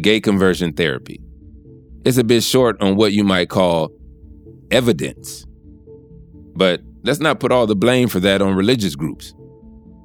Gay 0.00 0.20
conversion 0.20 0.72
therapy. 0.72 1.20
It's 2.04 2.18
a 2.18 2.24
bit 2.24 2.42
short 2.42 2.80
on 2.80 2.96
what 2.96 3.12
you 3.12 3.24
might 3.24 3.48
call 3.48 3.90
evidence. 4.70 5.44
But 6.54 6.80
let's 7.02 7.20
not 7.20 7.40
put 7.40 7.52
all 7.52 7.66
the 7.66 7.76
blame 7.76 8.08
for 8.08 8.20
that 8.20 8.42
on 8.42 8.54
religious 8.54 8.94
groups. 8.94 9.34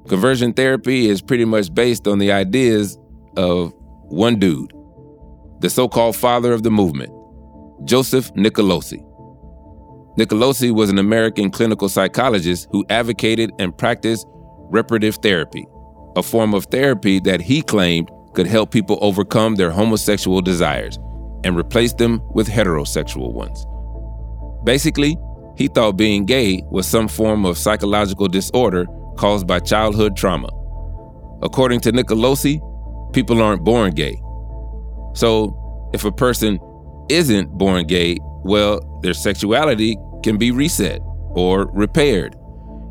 Conversion 0.08 0.52
therapy 0.52 1.08
is 1.08 1.22
pretty 1.22 1.44
much 1.44 1.72
based 1.72 2.06
on 2.06 2.18
the 2.18 2.30
ideas 2.30 2.98
of 3.36 3.72
one 4.08 4.38
dude, 4.38 4.72
the 5.60 5.70
so 5.70 5.88
called 5.88 6.14
father 6.14 6.52
of 6.52 6.62
the 6.62 6.70
movement, 6.70 7.10
Joseph 7.86 8.32
Nicolosi. 8.34 9.02
Nicolosi 10.18 10.72
was 10.72 10.90
an 10.90 10.98
American 10.98 11.50
clinical 11.50 11.88
psychologist 11.88 12.68
who 12.70 12.84
advocated 12.90 13.50
and 13.58 13.76
practiced 13.76 14.26
reparative 14.70 15.16
therapy, 15.16 15.66
a 16.16 16.22
form 16.22 16.54
of 16.54 16.66
therapy 16.66 17.18
that 17.20 17.40
he 17.40 17.62
claimed 17.62 18.08
could 18.34 18.46
help 18.46 18.70
people 18.70 18.98
overcome 19.00 19.54
their 19.54 19.70
homosexual 19.70 20.40
desires 20.40 20.98
and 21.44 21.56
replace 21.56 21.92
them 21.92 22.20
with 22.34 22.48
heterosexual 22.48 23.32
ones. 23.32 23.64
Basically, 24.64 25.16
he 25.56 25.68
thought 25.68 25.96
being 25.96 26.24
gay 26.24 26.62
was 26.70 26.86
some 26.86 27.08
form 27.08 27.44
of 27.44 27.58
psychological 27.58 28.28
disorder 28.28 28.86
caused 29.16 29.46
by 29.46 29.60
childhood 29.60 30.16
trauma. 30.16 30.48
According 31.42 31.80
to 31.80 31.92
Nicolosi, 31.92 32.60
people 33.12 33.40
aren't 33.40 33.62
born 33.62 33.92
gay, 33.92 34.20
So, 35.14 35.90
if 35.94 36.04
a 36.04 36.10
person 36.10 36.58
isn't 37.08 37.56
born 37.56 37.86
gay, 37.86 38.18
well, 38.42 38.80
their 39.02 39.14
sexuality 39.14 39.96
can 40.24 40.38
be 40.38 40.50
reset 40.50 41.00
or 41.30 41.70
repaired. 41.72 42.36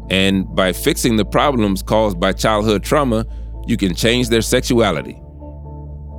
And 0.10 0.54
by 0.56 0.72
fixing 0.74 1.18
the 1.18 1.26
problems 1.26 1.84
caused 1.84 2.20
by 2.20 2.32
childhood 2.34 2.84
trauma, 2.84 3.26
you 3.68 3.78
can 3.78 3.94
change 3.94 4.30
their 4.30 4.42
sexuality. 4.42 5.23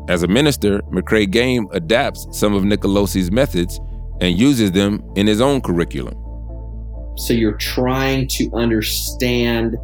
As 0.07 0.23
a 0.23 0.29
minister, 0.29 0.81
McKrae 0.93 1.31
Game 1.31 1.67
adapts 1.73 2.27
some 2.31 2.53
of 2.53 2.63
Nicolosi's 2.63 3.31
methods 3.31 3.81
and 4.21 4.39
uses 4.39 4.73
them 4.73 5.03
in 5.17 5.27
his 5.27 5.41
own 5.41 5.63
curriculum. 5.63 6.15
So 7.17 7.33
you're 7.33 7.57
trying 7.57 8.29
to 8.29 8.51
understand 8.53 9.77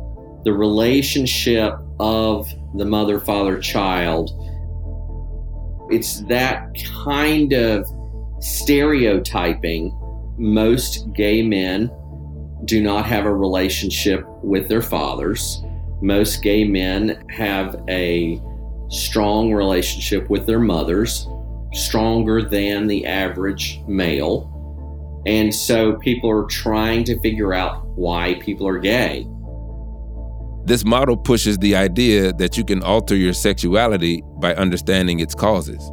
the 0.44 0.52
relationship 0.52 1.74
of 1.98 2.48
the 2.74 2.84
mother, 2.84 3.18
father, 3.18 3.58
child. 3.60 4.30
It's 5.90 6.20
that 6.22 6.68
kind 7.04 7.52
of 7.54 7.86
stereotyping. 8.40 9.96
Most 10.36 11.12
gay 11.14 11.42
men 11.42 11.90
do 12.66 12.82
not 12.82 13.06
have 13.06 13.24
a 13.24 13.34
relationship 13.34 14.26
with 14.42 14.68
their 14.68 14.82
fathers. 14.82 15.62
Most 16.02 16.42
gay 16.42 16.64
men 16.64 17.24
have 17.30 17.82
a 17.88 18.40
strong 18.90 19.52
relationship 19.52 20.28
with 20.28 20.46
their 20.46 20.60
mothers, 20.60 21.26
stronger 21.72 22.42
than 22.42 22.86
the 22.86 23.06
average 23.06 23.80
male. 23.86 24.48
And 25.26 25.54
so 25.54 25.94
people 25.94 26.30
are 26.30 26.46
trying 26.46 27.04
to 27.04 27.20
figure 27.20 27.54
out 27.54 27.86
why 27.86 28.34
people 28.40 28.66
are 28.66 28.78
gay. 28.78 29.26
This 30.64 30.84
model 30.84 31.16
pushes 31.16 31.58
the 31.58 31.74
idea 31.74 32.32
that 32.34 32.56
you 32.56 32.64
can 32.64 32.82
alter 32.82 33.16
your 33.16 33.32
sexuality 33.32 34.22
by 34.38 34.54
understanding 34.54 35.20
its 35.20 35.34
causes. 35.34 35.90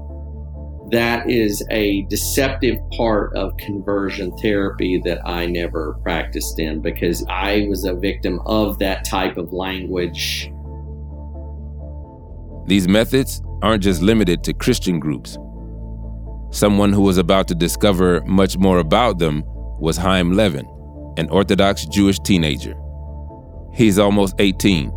That 0.92 1.30
is 1.30 1.66
a 1.70 2.04
deceptive 2.04 2.77
part 2.92 3.36
of 3.36 3.56
conversion 3.58 4.36
therapy 4.38 5.01
that 5.04 5.20
I 5.27 5.46
never 5.46 5.94
practiced 6.04 6.60
in 6.60 6.82
because 6.82 7.25
I 7.27 7.66
was 7.70 7.84
a 7.84 7.94
victim 7.94 8.39
of 8.46 8.80
that 8.80 9.04
type 9.04 9.38
of 9.38 9.51
language. 9.51 10.51
These 12.67 12.88
methods 12.88 13.41
aren't 13.62 13.81
just 13.81 14.01
limited 14.01 14.43
to 14.43 14.53
Christian 14.53 15.00
groups. 15.00 15.38
Someone 16.51 16.91
who 16.91 17.01
was 17.01 17.17
about 17.17 17.47
to 17.47 17.55
discover 17.55 18.21
much 18.25 18.57
more 18.57 18.79
about 18.79 19.19
them 19.19 19.43
was 19.79 19.95
Chaim 19.95 20.33
Levin, 20.33 20.67
an 21.17 21.29
Orthodox 21.29 21.86
Jewish 21.86 22.19
teenager. 22.19 22.75
He's 23.74 23.97
almost 23.97 24.36
18. 24.39 24.93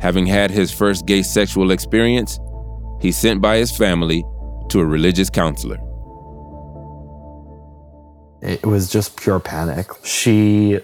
Having 0.00 0.26
had 0.26 0.50
his 0.50 0.72
first 0.72 1.06
gay 1.06 1.22
sexual 1.22 1.70
experience, 1.70 2.40
he's 3.00 3.16
sent 3.16 3.40
by 3.40 3.58
his 3.58 3.76
family 3.76 4.24
to 4.70 4.80
a 4.80 4.84
religious 4.84 5.30
counselor. 5.30 5.78
It 8.40 8.64
was 8.66 8.90
just 8.90 9.16
pure 9.16 9.40
panic. 9.40 9.90
She 10.04 10.80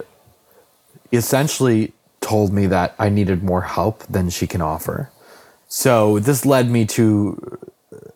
essentially 1.11 1.93
told 2.21 2.53
me 2.53 2.67
that 2.67 2.95
I 2.99 3.09
needed 3.09 3.43
more 3.43 3.61
help 3.61 4.03
than 4.07 4.29
she 4.29 4.47
can 4.47 4.61
offer. 4.61 5.09
So 5.67 6.19
this 6.19 6.45
led 6.45 6.69
me 6.69 6.85
to 6.85 7.59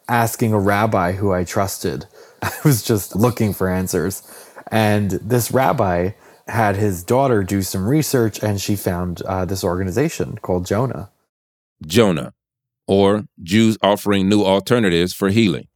asking 0.08 0.54
a 0.54 0.60
rabbi 0.60 1.14
who 1.14 1.32
I 1.32 1.44
trusted. 1.44 2.06
I 2.42 2.52
was 2.64 2.84
just 2.84 3.16
looking 3.16 3.54
for 3.54 3.70
answers. 3.70 4.24
And 4.72 5.12
this 5.12 5.52
rabbi 5.52 6.12
had 6.48 6.76
his 6.76 7.04
daughter 7.04 7.44
do 7.44 7.62
some 7.62 7.88
research 7.88 8.42
and 8.42 8.60
she 8.60 8.76
found 8.76 9.22
uh, 9.24 9.46
this 9.46 9.64
organization 9.64 10.38
called 10.42 10.66
Jonah. 10.66 11.12
Jonah, 11.86 12.34
or 12.88 13.26
Jews 13.42 13.78
Offering 13.82 14.28
New 14.28 14.44
Alternatives 14.44 15.14
for 15.14 15.30
Healing, 15.30 15.68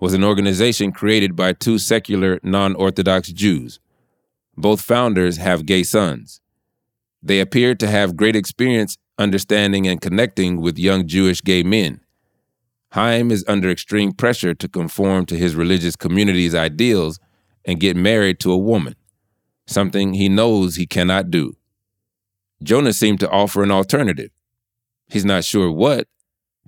was 0.00 0.14
an 0.14 0.24
organization 0.24 0.90
created 0.90 1.36
by 1.36 1.52
two 1.52 1.78
secular, 1.78 2.40
non 2.42 2.74
Orthodox 2.74 3.30
Jews. 3.30 3.78
Both 4.56 4.80
founders 4.80 5.36
have 5.36 5.66
gay 5.66 5.82
sons. 5.82 6.40
They 7.22 7.40
appeared 7.40 7.78
to 7.80 7.88
have 7.88 8.16
great 8.16 8.36
experience 8.36 8.96
understanding 9.18 9.86
and 9.86 10.00
connecting 10.00 10.60
with 10.60 10.78
young 10.78 11.06
Jewish 11.06 11.40
gay 11.42 11.62
men. 11.62 12.00
Chaim 12.92 13.30
is 13.30 13.44
under 13.48 13.70
extreme 13.70 14.12
pressure 14.12 14.54
to 14.54 14.68
conform 14.68 15.26
to 15.26 15.36
his 15.36 15.54
religious 15.54 15.96
community's 15.96 16.54
ideals 16.54 17.18
and 17.64 17.80
get 17.80 17.96
married 17.96 18.40
to 18.40 18.52
a 18.52 18.58
woman, 18.58 18.94
something 19.66 20.14
he 20.14 20.28
knows 20.28 20.76
he 20.76 20.86
cannot 20.86 21.30
do. 21.30 21.56
Jonah 22.62 22.92
seemed 22.92 23.20
to 23.20 23.30
offer 23.30 23.62
an 23.62 23.70
alternative. 23.70 24.30
He's 25.08 25.24
not 25.24 25.44
sure 25.44 25.70
what, 25.70 26.08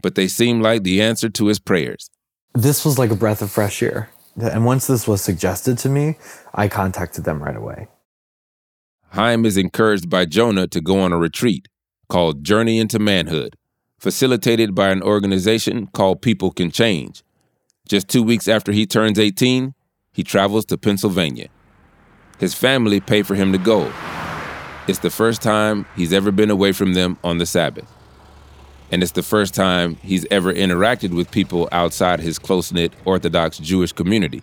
but 0.03 0.15
they 0.15 0.29
seem 0.29 0.61
like 0.61 0.83
the 0.83 1.01
answer 1.01 1.29
to 1.31 1.47
his 1.47 1.59
prayers. 1.59 2.11
This 2.55 2.85
was 2.85 2.99
like 2.99 3.11
a 3.11 3.17
breath 3.17 3.43
of 3.43 3.51
fresh 3.51 3.83
air. 3.83 4.11
And 4.41 4.65
once 4.65 4.87
this 4.87 5.09
was 5.09 5.23
suggested 5.23 5.79
to 5.79 5.89
me, 5.89 6.17
I 6.55 6.69
contacted 6.69 7.25
them 7.25 7.43
right 7.43 7.57
away. 7.57 7.89
Chaim 9.13 9.47
is 9.47 9.57
encouraged 9.57 10.11
by 10.11 10.27
Jonah 10.27 10.67
to 10.69 10.81
go 10.81 11.01
on 11.01 11.13
a 11.13 11.19
retreat 11.19 11.69
called 12.09 12.45
Journey 12.45 12.79
into 12.79 12.99
Manhood, 12.99 13.57
facilitated 13.99 14.75
by 14.75 14.89
an 14.89 15.03
organization 15.03 15.87
called 15.89 16.23
People 16.23 16.51
Can 16.51 16.71
Change. 16.71 17.23
Just 17.89 18.09
two 18.09 18.23
weeks 18.23 18.49
after 18.49 18.73
he 18.73 18.87
turns 18.87 19.19
18, 19.19 19.75
he 20.13 20.23
travels 20.23 20.65
to 20.67 20.79
Pennsylvania. 20.79 21.49
His 22.39 22.55
family 22.55 23.01
pay 23.01 23.23
for 23.23 23.35
him 23.35 23.53
to 23.53 23.59
go. 23.59 23.93
It's 24.87 25.01
the 25.01 25.11
first 25.11 25.43
time 25.43 25.87
he's 25.97 26.13
ever 26.13 26.31
been 26.31 26.51
away 26.51 26.73
from 26.73 26.95
them 26.95 27.19
on 27.23 27.39
the 27.39 27.47
Sabbath. 27.47 27.93
And 28.91 29.03
it's 29.03 29.13
the 29.13 29.23
first 29.23 29.55
time 29.55 29.97
he's 29.97 30.27
ever 30.31 30.53
interacted 30.53 31.15
with 31.15 31.31
people 31.31 31.69
outside 31.73 32.21
his 32.21 32.39
close 32.39 32.73
knit 32.73 32.93
Orthodox 33.05 33.59
Jewish 33.59 33.93
community. 33.93 34.43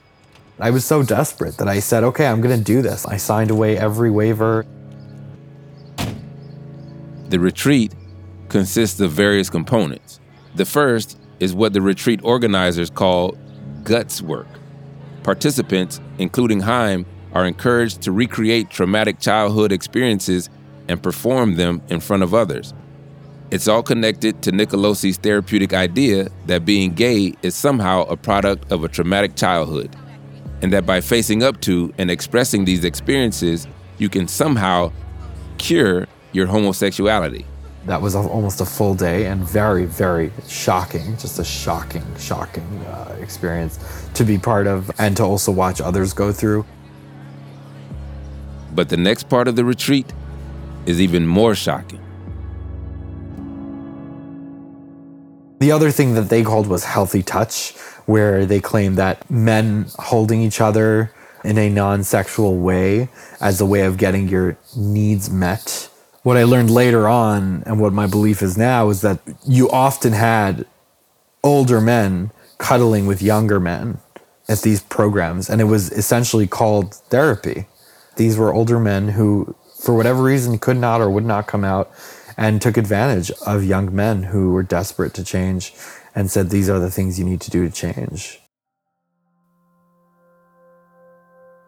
I 0.60 0.70
was 0.70 0.86
so 0.86 1.04
desperate 1.04 1.58
that 1.58 1.68
I 1.68 1.80
said, 1.80 2.04
okay, 2.04 2.28
I'm 2.28 2.42
going 2.42 2.58
to 2.58 2.64
do 2.64 2.82
this. 2.82 3.06
I 3.06 3.18
signed 3.18 3.52
away 3.52 3.78
every 3.78 4.12
waiver. 4.12 4.66
The 7.30 7.40
retreat 7.40 7.94
consists 8.50 9.00
of 9.00 9.12
various 9.12 9.50
components. 9.50 10.20
The 10.56 10.66
first 10.66 11.20
is 11.40 11.54
what 11.54 11.74
the 11.74 11.82
retreat 11.82 12.20
organizers 12.24 12.90
call 12.90 13.38
guts 13.84 14.22
work. 14.22 14.48
Participants, 15.24 16.00
including 16.20 16.62
Chaim, 16.62 17.06
are 17.34 17.46
encouraged 17.46 18.02
to 18.04 18.12
recreate 18.12 18.70
traumatic 18.70 19.20
childhood 19.20 19.72
experiences 19.72 20.50
and 20.88 21.02
perform 21.02 21.56
them 21.56 21.82
in 21.90 22.00
front 22.00 22.24
of 22.24 22.34
others. 22.34 22.74
It's 23.52 23.68
all 23.68 23.84
connected 23.84 24.42
to 24.44 24.52
Nicolosi's 24.52 25.18
therapeutic 25.18 25.74
idea 25.74 26.30
that 26.46 26.64
being 26.64 26.94
gay 26.94 27.34
is 27.42 27.56
somehow 27.56 28.04
a 28.04 28.16
product 28.16 28.72
of 28.72 28.84
a 28.84 28.88
traumatic 28.88 29.36
childhood, 29.36 29.96
and 30.62 30.72
that 30.74 30.86
by 30.86 31.02
facing 31.02 31.44
up 31.44 31.60
to 31.62 31.94
and 31.98 32.10
expressing 32.10 32.66
these 32.66 32.84
experiences, 32.84 33.68
you 33.98 34.10
can 34.10 34.28
somehow 34.28 34.92
cure 35.58 36.08
your 36.36 36.48
homosexuality. 36.48 37.46
That 37.86 38.02
was 38.02 38.14
almost 38.16 38.60
a 38.62 38.66
full 38.66 38.94
day 38.94 39.26
and 39.28 39.44
very, 39.48 39.86
very 39.86 40.32
shocking, 40.48 41.18
just 41.18 41.40
a 41.40 41.46
shocking, 41.46 42.04
shocking 42.18 42.64
uh, 42.88 43.16
experience 43.22 43.80
to 44.16 44.24
be 44.24 44.38
part 44.38 44.68
of 44.68 44.92
and 45.00 45.16
to 45.18 45.24
also 45.24 45.52
watch 45.52 45.80
others 45.80 46.12
go 46.12 46.32
through. 46.32 46.66
But 48.74 48.90
the 48.90 48.98
next 48.98 49.30
part 49.30 49.48
of 49.48 49.56
the 49.56 49.64
retreat 49.64 50.12
is 50.86 51.00
even 51.00 51.26
more 51.26 51.56
shocking. 51.56 52.02
The 55.60 55.72
other 55.72 55.90
thing 55.90 56.16
that 56.16 56.30
they 56.30 56.44
called 56.44 56.68
was 56.68 56.84
healthy 56.84 57.24
touch, 57.24 57.72
where 58.08 58.46
they 58.46 58.60
claimed 58.60 58.98
that 58.98 59.30
men 59.32 59.86
holding 59.98 60.42
each 60.42 60.60
other 60.60 61.12
in 61.46 61.58
a 61.58 61.70
non 61.70 62.04
sexual 62.04 62.58
way 62.58 63.08
as 63.40 63.62
a 63.62 63.66
way 63.66 63.82
of 63.82 63.98
getting 63.98 64.28
your 64.28 64.58
needs 64.76 65.30
met 65.30 65.90
what 66.26 66.38
I 66.38 66.44
learned 66.44 66.72
later 66.72 67.08
on 67.08 67.62
and 67.68 67.80
what 67.80 67.94
my 67.94 68.08
belief 68.08 68.42
is 68.42 68.58
now 68.58 68.90
is 68.90 69.02
that 69.02 69.20
you 69.48 69.70
often 69.70 70.14
had 70.14 70.66
older 71.44 71.80
men 71.80 72.32
cuddling 72.58 73.06
with 73.06 73.22
younger 73.22 73.60
men 73.60 74.00
at 74.50 74.64
these 74.64 74.82
programs, 74.82 75.52
and 75.52 75.62
it 75.62 75.66
was 75.66 75.92
essentially 75.92 76.48
called 76.48 76.96
therapy. 76.96 77.68
These 78.16 78.38
were 78.38 78.52
older 78.52 78.80
men 78.80 79.10
who, 79.10 79.56
for 79.80 79.96
whatever 79.96 80.24
reason, 80.24 80.58
could 80.58 80.78
not 80.78 81.00
or 81.00 81.12
would 81.12 81.26
not 81.26 81.46
come 81.46 81.64
out 81.64 81.92
and 82.36 82.60
took 82.60 82.76
advantage 82.76 83.30
of 83.46 83.64
young 83.64 83.96
men 83.96 84.24
who 84.24 84.52
were 84.52 84.64
desperate 84.64 85.14
to 85.14 85.24
change 85.24 85.76
and 86.16 86.32
said, 86.32 86.50
These 86.50 86.72
are 86.72 86.80
the 86.80 86.90
things 86.90 87.20
you 87.20 87.26
need 87.26 87.42
to 87.42 87.52
do 87.52 87.70
to 87.70 87.72
change. 87.72 88.40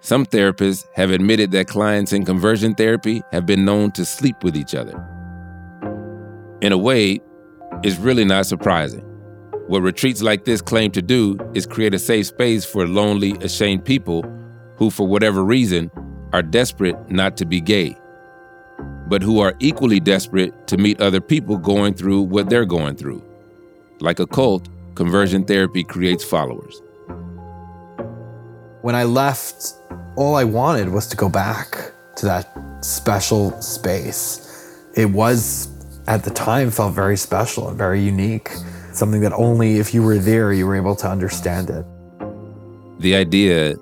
Some 0.08 0.26
therapists 0.26 0.88
have 0.94 1.12
admitted 1.12 1.52
that 1.52 1.68
clients 1.68 2.14
in 2.14 2.24
conversion 2.24 2.74
therapy 2.76 3.22
have 3.34 3.46
been 3.46 3.66
known 3.66 3.92
to 3.92 4.06
sleep 4.06 4.42
with 4.42 4.56
each 4.56 4.74
other. 4.74 4.96
In 6.62 6.72
a 6.72 6.78
way, 6.78 7.20
it's 7.84 8.00
really 8.00 8.24
not 8.24 8.46
surprising. 8.46 9.02
What 9.68 9.82
retreats 9.82 10.22
like 10.22 10.46
this 10.46 10.62
claim 10.62 10.92
to 10.92 11.02
do 11.02 11.38
is 11.54 11.66
create 11.66 11.94
a 11.94 12.00
safe 12.00 12.28
space 12.28 12.64
for 12.64 12.88
lonely, 12.88 13.34
ashamed 13.42 13.84
people 13.84 14.24
who, 14.78 14.92
for 14.92 15.06
whatever 15.06 15.44
reason, 15.44 15.92
are 16.32 16.42
desperate 16.42 16.96
not 17.12 17.36
to 17.36 17.46
be 17.46 17.60
gay, 17.60 17.98
but 19.10 19.22
who 19.22 19.42
are 19.42 19.56
equally 19.60 20.00
desperate 20.00 20.68
to 20.68 20.78
meet 20.78 21.02
other 21.02 21.20
people 21.20 21.58
going 21.58 21.94
through 21.94 22.22
what 22.22 22.50
they're 22.50 22.64
going 22.64 22.96
through. 22.96 23.22
Like 24.00 24.22
a 24.22 24.26
cult, 24.26 24.70
conversion 24.96 25.44
therapy 25.44 25.84
creates 25.84 26.24
followers. 26.24 26.82
When 28.88 28.96
I 28.96 29.04
left, 29.04 29.74
all 30.16 30.36
I 30.36 30.46
wanted 30.46 30.88
was 30.88 31.08
to 31.08 31.18
go 31.18 31.28
back 31.28 31.92
to 32.16 32.26
that 32.26 32.48
special 32.80 33.52
space. 33.62 34.80
It 34.96 35.12
was, 35.12 35.68
at 36.08 36.24
the 36.24 36.30
time, 36.30 36.72
felt 36.72 36.94
very 36.94 37.18
special 37.18 37.68
and 37.68 37.78
very 37.78 38.00
unique. 38.00 38.50
Something 38.94 39.20
that 39.24 39.34
only 39.34 39.80
if 39.80 39.94
you 39.94 40.04
were 40.04 40.18
there, 40.18 40.54
you 40.54 40.66
were 40.66 40.78
able 40.78 40.96
to 41.04 41.10
understand 41.10 41.70
it. 41.70 41.86
The 43.00 43.18
idea 43.18 43.76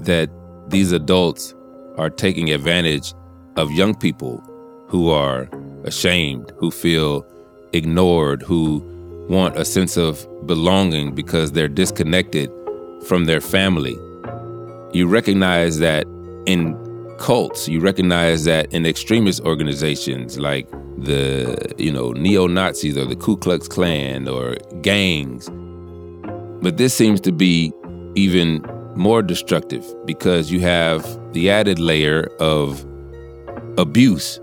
that 0.00 0.28
these 0.68 0.92
adults 0.92 1.54
are 1.96 2.10
taking 2.10 2.50
advantage 2.50 3.14
of 3.56 3.72
young 3.72 3.94
people 3.94 4.44
who 4.88 5.08
are 5.08 5.48
ashamed, 5.84 6.52
who 6.58 6.70
feel 6.70 7.24
ignored, 7.72 8.42
who 8.42 8.80
want 9.26 9.56
a 9.56 9.64
sense 9.64 9.96
of 9.96 10.28
belonging 10.46 11.14
because 11.14 11.52
they're 11.52 11.66
disconnected 11.66 12.50
from 13.06 13.24
their 13.24 13.40
family. 13.40 13.96
You 14.92 15.06
recognize 15.06 15.78
that 15.78 16.04
in 16.46 16.76
cults, 17.18 17.68
you 17.68 17.78
recognize 17.80 18.44
that 18.44 18.72
in 18.74 18.84
extremist 18.84 19.40
organizations 19.42 20.38
like 20.38 20.68
the, 20.98 21.72
you 21.78 21.92
know, 21.92 22.10
neo-Nazis 22.12 22.96
or 22.96 23.04
the 23.04 23.14
Ku 23.14 23.36
Klux 23.36 23.68
Klan 23.68 24.26
or 24.26 24.56
gangs. 24.82 25.48
But 26.60 26.76
this 26.76 26.92
seems 26.92 27.20
to 27.20 27.30
be 27.30 27.72
even 28.16 28.64
more 28.96 29.22
destructive 29.22 29.86
because 30.06 30.50
you 30.50 30.58
have 30.60 31.04
the 31.34 31.50
added 31.50 31.78
layer 31.78 32.24
of 32.40 32.84
abuse. 33.78 34.40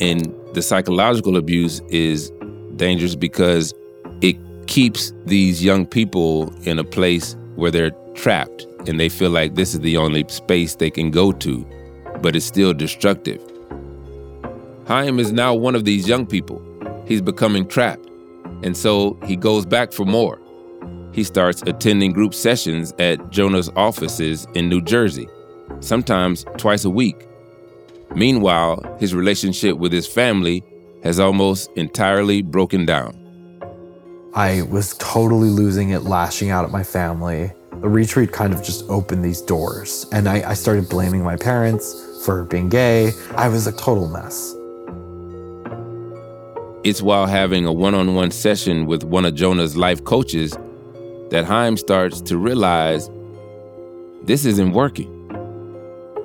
And 0.00 0.34
the 0.52 0.60
psychological 0.60 1.38
abuse 1.38 1.80
is 1.88 2.30
dangerous 2.76 3.14
because 3.14 3.72
it 4.20 4.36
keeps 4.66 5.14
these 5.24 5.64
young 5.64 5.86
people 5.86 6.52
in 6.64 6.78
a 6.78 6.84
place 6.84 7.36
where 7.56 7.70
they're 7.70 7.92
trapped 8.14 8.66
and 8.88 8.98
they 8.98 9.08
feel 9.08 9.30
like 9.30 9.54
this 9.54 9.74
is 9.74 9.80
the 9.80 9.96
only 9.96 10.24
space 10.28 10.74
they 10.74 10.90
can 10.90 11.10
go 11.10 11.30
to, 11.32 11.64
but 12.22 12.34
it's 12.34 12.46
still 12.46 12.72
destructive. 12.72 13.40
Chaim 14.86 15.20
is 15.20 15.30
now 15.30 15.54
one 15.54 15.74
of 15.74 15.84
these 15.84 16.08
young 16.08 16.26
people. 16.26 16.62
He's 17.06 17.20
becoming 17.20 17.68
trapped. 17.68 18.08
And 18.62 18.76
so 18.76 19.18
he 19.24 19.36
goes 19.36 19.66
back 19.66 19.92
for 19.92 20.04
more. 20.04 20.40
He 21.12 21.22
starts 21.22 21.62
attending 21.66 22.12
group 22.12 22.34
sessions 22.34 22.92
at 22.98 23.30
Jonah's 23.30 23.70
offices 23.76 24.46
in 24.54 24.68
New 24.68 24.80
Jersey, 24.80 25.28
sometimes 25.80 26.44
twice 26.56 26.84
a 26.84 26.90
week. 26.90 27.28
Meanwhile, 28.14 28.96
his 28.98 29.14
relationship 29.14 29.76
with 29.76 29.92
his 29.92 30.06
family 30.06 30.64
has 31.02 31.20
almost 31.20 31.70
entirely 31.76 32.42
broken 32.42 32.86
down. 32.86 33.14
I 34.34 34.62
was 34.62 34.96
totally 34.98 35.50
losing 35.50 35.90
it, 35.90 36.02
lashing 36.02 36.50
out 36.50 36.64
at 36.64 36.70
my 36.70 36.82
family. 36.82 37.52
The 37.80 37.88
retreat 37.88 38.32
kind 38.32 38.52
of 38.52 38.62
just 38.62 38.88
opened 38.90 39.24
these 39.24 39.40
doors, 39.40 40.06
and 40.10 40.28
I, 40.28 40.50
I 40.50 40.54
started 40.54 40.88
blaming 40.88 41.22
my 41.22 41.36
parents 41.36 42.24
for 42.24 42.42
being 42.44 42.68
gay. 42.68 43.12
I 43.36 43.48
was 43.48 43.68
a 43.68 43.72
total 43.72 44.08
mess. 44.08 44.54
It's 46.82 47.00
while 47.00 47.26
having 47.26 47.66
a 47.66 47.72
one 47.72 47.94
on 47.94 48.14
one 48.16 48.32
session 48.32 48.86
with 48.86 49.04
one 49.04 49.24
of 49.24 49.34
Jonah's 49.34 49.76
life 49.76 50.02
coaches 50.04 50.56
that 51.30 51.44
Chaim 51.44 51.76
starts 51.76 52.20
to 52.22 52.36
realize 52.36 53.08
this 54.22 54.44
isn't 54.44 54.72
working. 54.72 55.14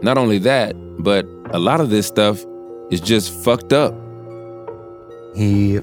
Not 0.01 0.17
only 0.17 0.39
that, 0.39 0.75
but 0.97 1.25
a 1.51 1.59
lot 1.59 1.81
of 1.81 1.91
this 1.91 2.07
stuff 2.07 2.43
is 2.89 2.99
just 2.99 3.31
fucked 3.43 3.73
up. 3.73 3.93
He 5.35 5.79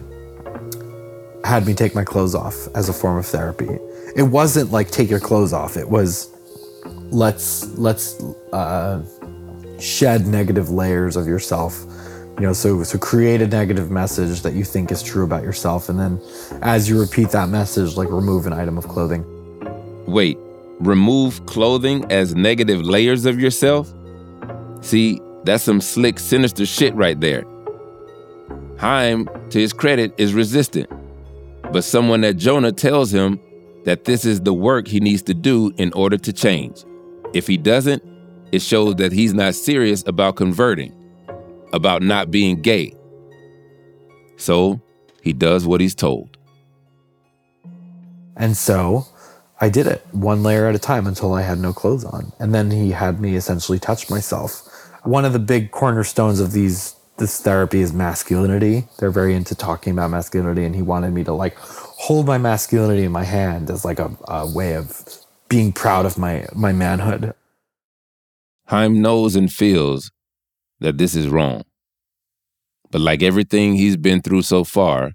had 1.45 1.67
me 1.67 1.75
take 1.75 1.95
my 1.95 2.05
clothes 2.05 2.35
off 2.35 2.69
as 2.75 2.89
a 2.89 2.93
form 2.93 3.19
of 3.19 3.27
therapy. 3.27 3.79
It 4.17 4.23
wasn't 4.23 4.71
like 4.71 4.91
take 4.91 5.11
your 5.11 5.21
clothes 5.21 5.53
off. 5.53 5.77
It 5.77 5.89
was 5.89 6.31
let's 7.11 7.67
let's 7.79 8.23
uh, 8.53 9.03
shed 9.79 10.27
negative 10.27 10.71
layers 10.71 11.17
of 11.17 11.27
yourself. 11.27 11.85
You 12.39 12.47
know, 12.47 12.53
so 12.53 12.83
so 12.83 12.99
create 12.99 13.43
a 13.43 13.47
negative 13.47 13.91
message 13.91 14.43
that 14.43 14.55
you 14.55 14.65
think 14.65 14.91
is 14.91 15.03
true 15.03 15.25
about 15.25 15.43
yourself, 15.43 15.89
and 15.89 15.99
then 15.99 16.21
as 16.63 16.89
you 16.89 16.99
repeat 16.99 17.31
that 17.31 17.49
message, 17.49 17.97
like 17.97 18.11
remove 18.11 18.47
an 18.47 18.53
item 18.53 18.79
of 18.79 18.89
clothing. 18.89 19.25
Wait, 20.07 20.39
remove 20.81 21.45
clothing 21.47 22.11
as 22.11 22.35
negative 22.35 22.83
layers 22.83 23.27
of 23.27 23.39
yourself? 23.39 23.93
See, 24.81 25.21
that's 25.45 25.63
some 25.63 25.81
slick, 25.81 26.19
sinister 26.19 26.65
shit 26.65 26.95
right 26.95 27.21
there. 27.21 27.45
Chaim, 28.79 29.29
to 29.51 29.61
his 29.61 29.75
credit, 29.75 30.15
is 30.17 30.33
resistant. 30.33 30.89
But 31.73 31.85
someone 31.85 32.23
that 32.23 32.39
Jonah 32.39 32.73
tells 32.73 33.13
him 33.13 33.39
that 33.85 34.05
this 34.05 34.25
is 34.25 34.43
the 34.43 34.55
work 34.55 34.89
he 34.89 35.01
needs 35.01 35.23
to 35.23 35.35
do 35.35 35.73
in 35.77 35.93
order 35.93 36.17
to 36.19 36.33
change. 36.33 36.85
If 37.33 37.47
he 37.47 37.57
doesn't, 37.57 38.03
it 38.53 38.63
shows 38.63 38.97
that 38.97 39.13
he's 39.13 39.33
not 39.33 39.55
serious 39.55 40.03
about 40.07 40.37
converting, 40.37 40.93
about 41.73 42.03
not 42.03 42.31
being 42.31 42.61
gay. 42.61 42.95
So 44.37 44.81
he 45.23 45.33
does 45.33 45.67
what 45.67 45.81
he's 45.81 45.95
told. 45.95 46.37
And 48.37 48.57
so 48.57 49.07
I 49.61 49.69
did 49.69 49.87
it 49.87 50.05
one 50.13 50.43
layer 50.43 50.67
at 50.67 50.75
a 50.75 50.79
time 50.79 51.07
until 51.07 51.35
I 51.35 51.43
had 51.43 51.59
no 51.59 51.73
clothes 51.73 52.05
on. 52.05 52.33
And 52.39 52.55
then 52.55 52.71
he 52.71 52.91
had 52.91 53.21
me 53.21 53.37
essentially 53.37 53.79
touch 53.79 54.09
myself. 54.11 54.67
One 55.05 55.25
of 55.25 55.33
the 55.33 55.39
big 55.39 55.71
cornerstones 55.71 56.41
of 56.41 56.53
these 56.53 56.95
this 57.21 57.41
therapy 57.41 57.81
is 57.81 57.93
masculinity. 57.93 58.89
They're 58.99 59.11
very 59.11 59.37
into 59.37 59.55
talking 59.55 59.93
about 59.93 60.11
masculinity, 60.11 60.65
and 60.65 60.75
he 60.75 60.83
wanted 60.83 61.13
me 61.13 61.23
to 61.25 61.33
like 61.33 61.57
hold 61.59 62.27
my 62.27 62.39
masculinity 62.39 63.05
in 63.05 63.13
my 63.13 63.25
hand 63.25 63.71
as 63.71 63.85
like 63.85 64.01
a, 64.01 64.11
a 64.27 64.51
way 64.51 64.75
of 64.75 65.05
being 65.49 65.73
proud 65.73 66.07
of 66.07 66.19
my 66.19 66.47
my 66.55 66.73
manhood. 66.73 67.35
Chaim 68.67 69.03
knows 69.03 69.37
and 69.37 69.53
feels 69.53 70.11
that 70.81 70.99
this 70.99 71.15
is 71.15 71.29
wrong. 71.29 71.63
But 72.91 73.03
like 73.03 73.23
everything 73.23 73.75
he's 73.75 73.97
been 73.97 74.23
through 74.23 74.43
so 74.43 74.65
far, 74.65 75.13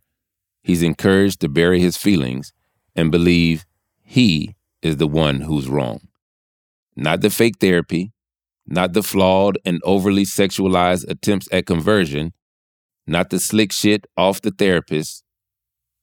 he's 0.64 0.84
encouraged 0.84 1.42
to 1.42 1.50
bury 1.50 1.80
his 1.80 1.98
feelings 1.98 2.54
and 2.96 3.12
believe 3.12 3.66
he 4.04 4.56
is 4.82 4.98
the 4.98 5.08
one 5.08 5.42
who's 5.42 5.68
wrong. 5.68 6.02
Not 6.96 7.22
the 7.22 7.30
fake 7.30 7.56
therapy, 7.60 8.12
not 8.68 8.94
the 8.94 9.04
flawed 9.04 9.58
and 9.66 9.82
overly 9.84 10.26
sexualized 10.26 11.10
attempts 11.10 11.48
at 11.52 11.66
conversion, 11.66 12.34
not 13.06 13.30
the 13.30 13.40
slick 13.40 13.72
shit 13.72 14.08
off 14.18 14.42
the 14.42 14.52
therapist, 14.52 15.24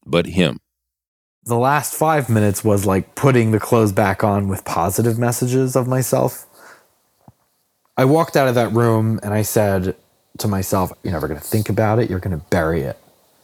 but 0.07 0.27
him. 0.27 0.61
The 1.45 1.59
last 1.59 1.95
five 1.95 2.29
minutes 2.29 2.63
was 2.63 2.87
like 2.87 3.17
putting 3.17 3.51
the 3.51 3.59
clothes 3.59 3.93
back 3.93 4.23
on 4.23 4.47
with 4.47 4.65
positive 4.65 5.19
messages 5.19 5.75
of 5.75 5.89
myself. 5.89 6.47
I 7.97 8.05
walked 8.05 8.37
out 8.37 8.49
of 8.49 8.55
that 8.55 8.73
room 8.73 9.19
and 9.23 9.35
I 9.35 9.43
said 9.43 9.97
to 10.39 10.49
myself, 10.49 10.93
You're 11.03 11.13
never 11.13 11.27
going 11.27 11.41
to 11.41 11.47
think 11.47 11.69
about 11.69 11.99
it, 11.99 12.09
you're 12.09 12.21
going 12.21 12.39
to 12.39 12.45
bury 12.47 12.83
it. 12.83 12.97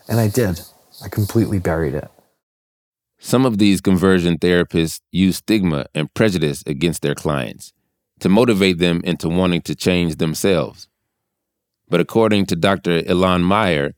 And 0.09 0.21
I 0.21 0.29
did. 0.29 0.61
I 1.05 1.09
completely 1.09 1.59
buried 1.59 1.95
it. 1.95 2.09
Some 3.19 3.45
of 3.45 3.59
these 3.59 3.81
conversion 3.81 4.39
therapists 4.39 5.01
use 5.11 5.39
stigma 5.39 5.87
and 5.93 6.13
prejudice 6.15 6.63
against 6.67 7.03
their 7.03 7.17
clients 7.17 7.73
to 8.21 8.29
motivate 8.29 8.79
them 8.79 9.01
into 9.05 9.29
wanting 9.29 9.63
to 9.63 9.75
change 9.75 10.17
themselves. 10.17 10.89
But 11.89 12.01
according 12.01 12.47
to 12.47 12.57
Dr. 12.57 13.03
Ilan 13.03 13.43
Meyer, 13.43 13.95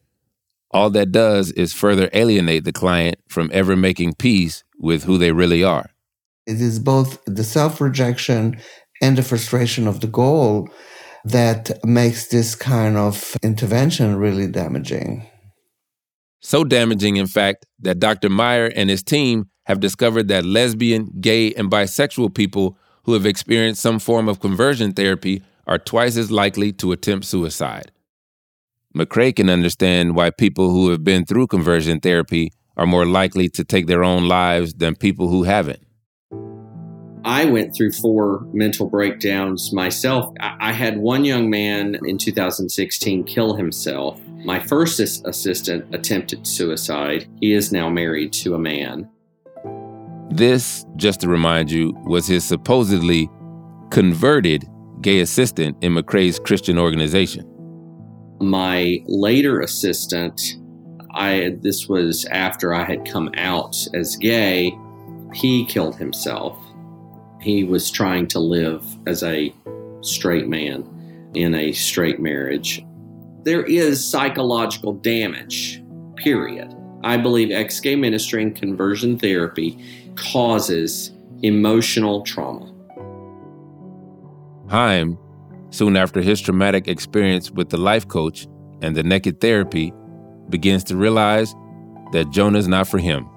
all 0.70 0.90
that 0.90 1.10
does 1.10 1.50
is 1.52 1.72
further 1.72 2.08
alienate 2.12 2.64
the 2.64 2.72
client 2.72 3.16
from 3.28 3.50
ever 3.52 3.74
making 3.76 4.14
peace 4.14 4.62
with 4.78 5.04
who 5.04 5.18
they 5.18 5.32
really 5.32 5.64
are. 5.64 5.90
It 6.46 6.60
is 6.60 6.78
both 6.78 7.22
the 7.26 7.44
self 7.44 7.80
rejection 7.80 8.60
and 9.02 9.18
the 9.18 9.22
frustration 9.22 9.86
of 9.86 10.00
the 10.00 10.06
goal 10.06 10.68
that 11.24 11.84
makes 11.84 12.28
this 12.28 12.54
kind 12.54 12.96
of 12.96 13.36
intervention 13.42 14.16
really 14.16 14.46
damaging. 14.46 15.26
So 16.40 16.64
damaging, 16.64 17.16
in 17.16 17.26
fact, 17.26 17.66
that 17.80 17.98
Dr. 17.98 18.30
Meyer 18.30 18.66
and 18.74 18.88
his 18.88 19.02
team 19.02 19.50
have 19.64 19.80
discovered 19.80 20.28
that 20.28 20.44
lesbian, 20.44 21.10
gay, 21.20 21.52
and 21.52 21.70
bisexual 21.70 22.34
people 22.34 22.78
who 23.04 23.14
have 23.14 23.26
experienced 23.26 23.82
some 23.82 23.98
form 23.98 24.28
of 24.28 24.40
conversion 24.40 24.92
therapy 24.92 25.42
are 25.66 25.78
twice 25.78 26.16
as 26.16 26.30
likely 26.30 26.72
to 26.72 26.92
attempt 26.92 27.26
suicide. 27.26 27.92
McKrae 28.96 29.34
can 29.34 29.48
understand 29.48 30.16
why 30.16 30.30
people 30.30 30.70
who 30.70 30.90
have 30.90 31.04
been 31.04 31.24
through 31.24 31.46
conversion 31.46 32.00
therapy 32.00 32.52
are 32.76 32.86
more 32.86 33.06
likely 33.06 33.48
to 33.48 33.62
take 33.62 33.86
their 33.86 34.02
own 34.02 34.26
lives 34.26 34.74
than 34.74 34.96
people 34.96 35.28
who 35.28 35.44
haven't. 35.44 35.84
I 37.24 37.44
went 37.44 37.76
through 37.76 37.92
four 37.92 38.46
mental 38.52 38.88
breakdowns 38.88 39.72
myself. 39.72 40.34
I 40.40 40.72
had 40.72 40.98
one 40.98 41.24
young 41.24 41.50
man 41.50 41.98
in 42.06 42.16
2016 42.16 43.24
kill 43.24 43.54
himself. 43.54 44.20
My 44.44 44.58
first 44.58 44.98
assistant 44.98 45.94
attempted 45.94 46.46
suicide. 46.46 47.28
He 47.40 47.52
is 47.52 47.72
now 47.72 47.90
married 47.90 48.32
to 48.34 48.54
a 48.54 48.58
man. 48.58 49.08
This, 50.30 50.86
just 50.96 51.20
to 51.20 51.28
remind 51.28 51.70
you, 51.70 51.92
was 52.04 52.26
his 52.26 52.44
supposedly 52.44 53.28
converted 53.90 54.68
gay 55.00 55.20
assistant 55.20 55.76
in 55.82 55.94
McKrae's 55.94 56.38
Christian 56.38 56.78
organization. 56.78 57.46
My 58.40 59.02
later 59.06 59.60
assistant 59.60 60.56
I 61.14 61.56
this 61.60 61.88
was 61.88 62.24
after 62.26 62.74
I 62.74 62.84
had 62.84 63.04
come 63.04 63.30
out 63.36 63.76
as 63.94 64.16
gay. 64.16 64.76
He 65.32 65.64
killed 65.66 65.96
himself. 65.96 66.58
He 67.40 67.64
was 67.64 67.90
trying 67.90 68.26
to 68.28 68.38
live 68.38 68.84
as 69.06 69.22
a 69.22 69.52
straight 70.02 70.48
man 70.48 71.30
in 71.34 71.54
a 71.54 71.72
straight 71.72 72.20
marriage. 72.20 72.84
There 73.44 73.64
is 73.64 74.04
psychological 74.04 74.92
damage, 74.92 75.82
period. 76.16 76.74
I 77.02 77.16
believe 77.16 77.50
ex 77.50 77.80
gay 77.80 77.96
ministry 77.96 78.42
and 78.42 78.54
conversion 78.54 79.18
therapy 79.18 79.78
causes 80.16 81.12
emotional 81.42 82.22
trauma. 82.22 82.72
Chaim, 84.68 85.18
soon 85.70 85.96
after 85.96 86.20
his 86.20 86.40
traumatic 86.40 86.88
experience 86.88 87.50
with 87.50 87.70
the 87.70 87.76
life 87.76 88.06
coach 88.06 88.46
and 88.82 88.94
the 88.94 89.02
naked 89.02 89.40
therapy, 89.40 89.92
begins 90.48 90.84
to 90.84 90.96
realize 90.96 91.54
that 92.12 92.30
Jonah's 92.30 92.68
not 92.68 92.88
for 92.88 92.98
him. 92.98 93.28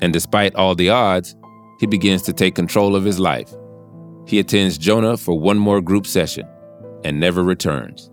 And 0.00 0.12
despite 0.12 0.54
all 0.54 0.74
the 0.74 0.90
odds, 0.90 1.36
he 1.80 1.86
begins 1.86 2.22
to 2.22 2.32
take 2.32 2.54
control 2.54 2.94
of 2.94 3.04
his 3.04 3.18
life. 3.18 3.52
He 4.26 4.38
attends 4.38 4.78
Jonah 4.78 5.16
for 5.16 5.38
one 5.38 5.58
more 5.58 5.80
group 5.80 6.06
session 6.06 6.46
and 7.04 7.18
never 7.18 7.42
returns. 7.42 8.10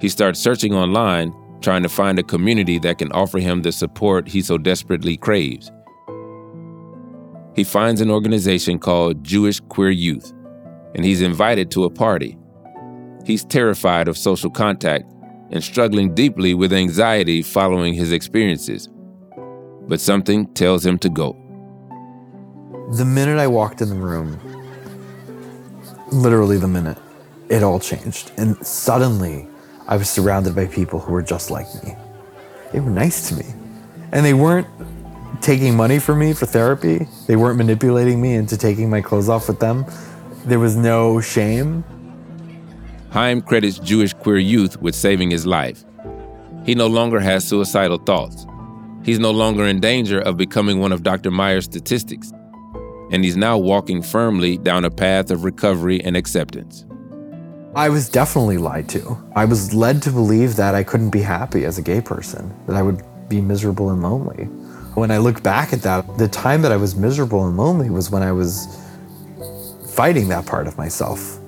He 0.00 0.08
starts 0.08 0.40
searching 0.40 0.74
online, 0.74 1.32
trying 1.62 1.82
to 1.82 1.88
find 1.88 2.18
a 2.18 2.22
community 2.22 2.78
that 2.80 2.98
can 2.98 3.10
offer 3.12 3.38
him 3.38 3.62
the 3.62 3.72
support 3.72 4.28
he 4.28 4.42
so 4.42 4.58
desperately 4.58 5.16
craves. 5.16 5.70
He 7.54 7.64
finds 7.64 8.00
an 8.00 8.10
organization 8.10 8.78
called 8.78 9.22
Jewish 9.24 9.60
Queer 9.60 9.90
Youth, 9.90 10.32
and 10.94 11.04
he's 11.04 11.20
invited 11.20 11.70
to 11.70 11.84
a 11.84 11.90
party. 11.90 12.38
He's 13.24 13.44
terrified 13.44 14.08
of 14.08 14.18
social 14.18 14.50
contact 14.50 15.04
and 15.50 15.62
struggling 15.62 16.14
deeply 16.14 16.54
with 16.54 16.72
anxiety 16.72 17.42
following 17.42 17.94
his 17.94 18.10
experiences. 18.10 18.88
But 19.86 20.00
something 20.00 20.46
tells 20.54 20.84
him 20.84 20.98
to 20.98 21.10
go. 21.10 21.36
The 22.96 23.04
minute 23.04 23.38
I 23.38 23.46
walked 23.46 23.80
in 23.80 23.90
the 23.90 23.96
room, 23.96 24.40
literally 26.10 26.56
the 26.56 26.68
minute, 26.68 26.98
it 27.48 27.62
all 27.62 27.80
changed. 27.80 28.32
And 28.38 28.56
suddenly, 28.66 29.46
I 29.88 29.96
was 29.96 30.08
surrounded 30.08 30.54
by 30.54 30.66
people 30.66 31.00
who 31.00 31.12
were 31.12 31.22
just 31.22 31.50
like 31.50 31.66
me. 31.82 31.96
They 32.72 32.80
were 32.80 32.90
nice 32.90 33.28
to 33.28 33.36
me. 33.36 33.46
And 34.12 34.24
they 34.24 34.34
weren't 34.34 34.68
taking 35.40 35.76
money 35.76 35.98
from 35.98 36.20
me 36.20 36.32
for 36.32 36.46
therapy, 36.46 37.06
they 37.26 37.36
weren't 37.36 37.58
manipulating 37.58 38.20
me 38.20 38.34
into 38.34 38.56
taking 38.56 38.88
my 38.88 39.00
clothes 39.00 39.28
off 39.28 39.48
with 39.48 39.58
them. 39.58 39.84
There 40.44 40.58
was 40.58 40.76
no 40.76 41.20
shame. 41.20 41.84
Chaim 43.10 43.42
credits 43.42 43.78
Jewish 43.78 44.14
queer 44.14 44.38
youth 44.38 44.80
with 44.80 44.94
saving 44.94 45.30
his 45.30 45.44
life. 45.44 45.84
He 46.64 46.74
no 46.74 46.86
longer 46.86 47.18
has 47.20 47.46
suicidal 47.46 47.98
thoughts. 47.98 48.46
He's 49.04 49.18
no 49.18 49.32
longer 49.32 49.66
in 49.66 49.80
danger 49.80 50.20
of 50.20 50.36
becoming 50.36 50.78
one 50.78 50.92
of 50.92 51.02
Dr. 51.02 51.30
Meyer's 51.30 51.64
statistics. 51.64 52.32
And 53.10 53.24
he's 53.24 53.36
now 53.36 53.58
walking 53.58 54.00
firmly 54.00 54.56
down 54.58 54.84
a 54.84 54.90
path 54.90 55.30
of 55.30 55.44
recovery 55.44 56.00
and 56.02 56.16
acceptance. 56.16 56.86
I 57.74 57.88
was 57.88 58.10
definitely 58.10 58.58
lied 58.58 58.88
to. 58.90 59.16
I 59.34 59.46
was 59.46 59.72
led 59.72 60.02
to 60.02 60.10
believe 60.10 60.56
that 60.56 60.74
I 60.74 60.82
couldn't 60.82 61.08
be 61.08 61.22
happy 61.22 61.64
as 61.64 61.78
a 61.78 61.82
gay 61.82 62.02
person, 62.02 62.54
that 62.66 62.76
I 62.76 62.82
would 62.82 63.02
be 63.30 63.40
miserable 63.40 63.88
and 63.88 64.02
lonely. 64.02 64.44
When 64.94 65.10
I 65.10 65.16
look 65.16 65.42
back 65.42 65.72
at 65.72 65.80
that, 65.82 66.18
the 66.18 66.28
time 66.28 66.60
that 66.62 66.72
I 66.72 66.76
was 66.76 66.96
miserable 66.96 67.46
and 67.46 67.56
lonely 67.56 67.88
was 67.88 68.10
when 68.10 68.22
I 68.22 68.30
was 68.30 68.78
fighting 69.94 70.28
that 70.28 70.44
part 70.44 70.66
of 70.66 70.76
myself. 70.76 71.38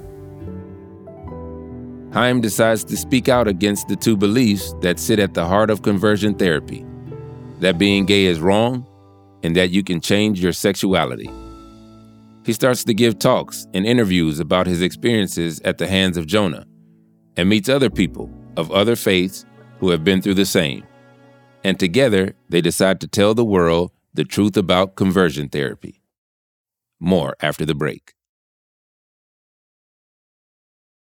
Chaim 2.14 2.40
decides 2.40 2.84
to 2.84 2.96
speak 2.96 3.28
out 3.28 3.46
against 3.46 3.88
the 3.88 3.96
two 3.96 4.16
beliefs 4.16 4.74
that 4.80 4.98
sit 4.98 5.18
at 5.18 5.34
the 5.34 5.44
heart 5.44 5.68
of 5.68 5.82
conversion 5.82 6.34
therapy 6.34 6.86
that 7.60 7.76
being 7.76 8.06
gay 8.06 8.24
is 8.24 8.40
wrong 8.40 8.86
and 9.42 9.54
that 9.56 9.70
you 9.70 9.82
can 9.82 10.00
change 10.00 10.42
your 10.42 10.52
sexuality. 10.52 11.28
He 12.44 12.52
starts 12.52 12.84
to 12.84 12.94
give 12.94 13.18
talks 13.18 13.66
and 13.72 13.86
interviews 13.86 14.38
about 14.38 14.66
his 14.66 14.82
experiences 14.82 15.60
at 15.60 15.78
the 15.78 15.86
hands 15.86 16.18
of 16.18 16.26
Jonah 16.26 16.66
and 17.36 17.48
meets 17.48 17.70
other 17.70 17.88
people 17.88 18.30
of 18.56 18.70
other 18.70 18.96
faiths 18.96 19.46
who 19.80 19.88
have 19.88 20.04
been 20.04 20.20
through 20.20 20.34
the 20.34 20.44
same. 20.44 20.84
And 21.64 21.80
together, 21.80 22.34
they 22.50 22.60
decide 22.60 23.00
to 23.00 23.08
tell 23.08 23.34
the 23.34 23.44
world 23.44 23.92
the 24.12 24.24
truth 24.24 24.58
about 24.58 24.94
conversion 24.94 25.48
therapy. 25.48 26.02
More 27.00 27.34
after 27.40 27.64
the 27.64 27.74
break. 27.74 28.12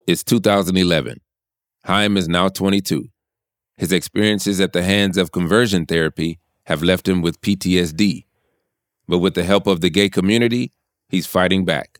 It's 0.07 0.23
2011. 0.23 1.19
Chaim 1.83 2.15
is 2.15 2.29
now 2.29 2.47
22. 2.47 3.09
His 3.75 3.91
experiences 3.91 4.61
at 4.61 4.71
the 4.71 4.81
hands 4.81 5.17
of 5.17 5.33
conversion 5.33 5.85
therapy 5.85 6.39
have 6.65 6.81
left 6.81 7.07
him 7.07 7.21
with 7.21 7.41
PTSD. 7.41 8.23
But 9.09 9.19
with 9.19 9.35
the 9.35 9.43
help 9.43 9.67
of 9.67 9.81
the 9.81 9.89
gay 9.89 10.09
community, 10.09 10.71
he's 11.09 11.27
fighting 11.27 11.65
back. 11.65 11.99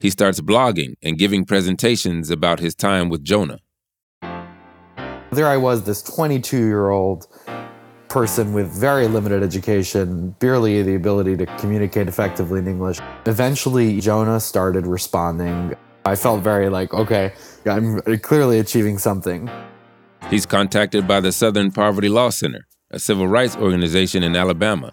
He 0.00 0.10
starts 0.10 0.40
blogging 0.40 0.94
and 1.02 1.18
giving 1.18 1.44
presentations 1.44 2.30
about 2.30 2.60
his 2.60 2.74
time 2.74 3.08
with 3.08 3.24
Jonah. 3.24 3.60
There 5.32 5.48
I 5.48 5.56
was, 5.56 5.84
this 5.84 6.02
22 6.02 6.56
year 6.56 6.90
old 6.90 7.26
person 8.08 8.52
with 8.52 8.68
very 8.72 9.08
limited 9.08 9.42
education, 9.42 10.30
barely 10.38 10.82
the 10.82 10.94
ability 10.94 11.36
to 11.38 11.46
communicate 11.58 12.08
effectively 12.08 12.60
in 12.60 12.68
English. 12.68 13.00
Eventually, 13.26 14.00
Jonah 14.00 14.40
started 14.40 14.86
responding. 14.86 15.74
I 16.04 16.14
felt 16.14 16.42
very 16.42 16.68
like, 16.68 16.94
okay, 16.94 17.32
I'm 17.64 18.00
clearly 18.18 18.60
achieving 18.60 18.98
something. 18.98 19.50
He's 20.30 20.46
contacted 20.46 21.06
by 21.06 21.20
the 21.20 21.32
Southern 21.32 21.72
Poverty 21.72 22.08
Law 22.08 22.30
Center, 22.30 22.66
a 22.90 22.98
civil 22.98 23.26
rights 23.26 23.56
organization 23.56 24.22
in 24.22 24.36
Alabama. 24.36 24.92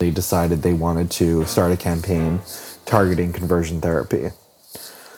They 0.00 0.10
decided 0.10 0.62
they 0.62 0.72
wanted 0.72 1.10
to 1.12 1.44
start 1.44 1.72
a 1.72 1.76
campaign 1.76 2.40
targeting 2.86 3.34
conversion 3.34 3.82
therapy. 3.82 4.30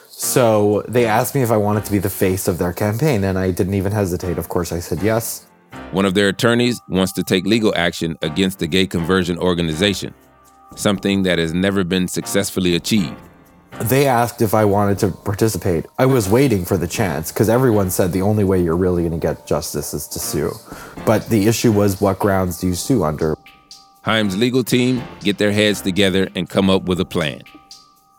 So 0.09 0.83
they 0.88 1.07
asked 1.07 1.37
me 1.37 1.42
if 1.42 1.53
I 1.53 1.57
wanted 1.57 1.85
to 1.85 1.92
be 1.92 1.99
the 1.99 2.11
face 2.11 2.49
of 2.49 2.59
their 2.59 2.73
campaign, 2.73 3.23
and 3.23 3.38
I 3.38 3.53
didn't 3.53 3.75
even 3.75 3.92
hesitate. 3.92 4.38
Of 4.38 4.49
course, 4.49 4.73
I 4.73 4.81
said 4.81 5.01
yes. 5.01 5.47
One 5.92 6.05
of 6.05 6.14
their 6.14 6.29
attorneys 6.29 6.81
wants 6.88 7.12
to 7.12 7.23
take 7.23 7.47
legal 7.47 7.73
action 7.77 8.18
against 8.23 8.59
the 8.59 8.66
gay 8.66 8.87
conversion 8.87 9.38
organization, 9.38 10.14
something 10.75 11.23
that 11.23 11.38
has 11.38 11.55
never 11.55 11.85
been 11.85 12.09
successfully 12.09 12.75
achieved. 12.75 13.16
They 13.83 14.07
asked 14.07 14.42
if 14.42 14.53
I 14.53 14.64
wanted 14.64 14.99
to 14.99 15.11
participate. 15.11 15.87
I 15.99 16.07
was 16.07 16.29
waiting 16.29 16.64
for 16.64 16.77
the 16.77 16.88
chance 16.88 17.31
because 17.33 17.49
everyone 17.49 17.90
said 17.90 18.12
the 18.12 18.23
only 18.23 18.45
way 18.45 18.61
you're 18.62 18.77
really 18.77 19.03
going 19.03 19.18
to 19.18 19.27
get 19.27 19.47
justice 19.47 19.95
is 19.95 20.09
to 20.09 20.18
sue. 20.18 20.53
But 21.07 21.29
the 21.29 21.47
issue 21.47 21.73
was 21.73 22.01
what 22.01 22.18
grounds 22.18 22.61
do 22.61 22.66
you 22.66 22.75
sue 22.75 23.05
under? 23.05 23.37
Chaim's 24.05 24.37
legal 24.37 24.65
team 24.65 25.03
get 25.21 25.38
their 25.38 25.53
heads 25.53 25.81
together 25.81 26.29
and 26.35 26.49
come 26.49 26.69
up 26.69 26.85
with 26.85 26.99
a 27.01 27.05
plan. 27.05 27.43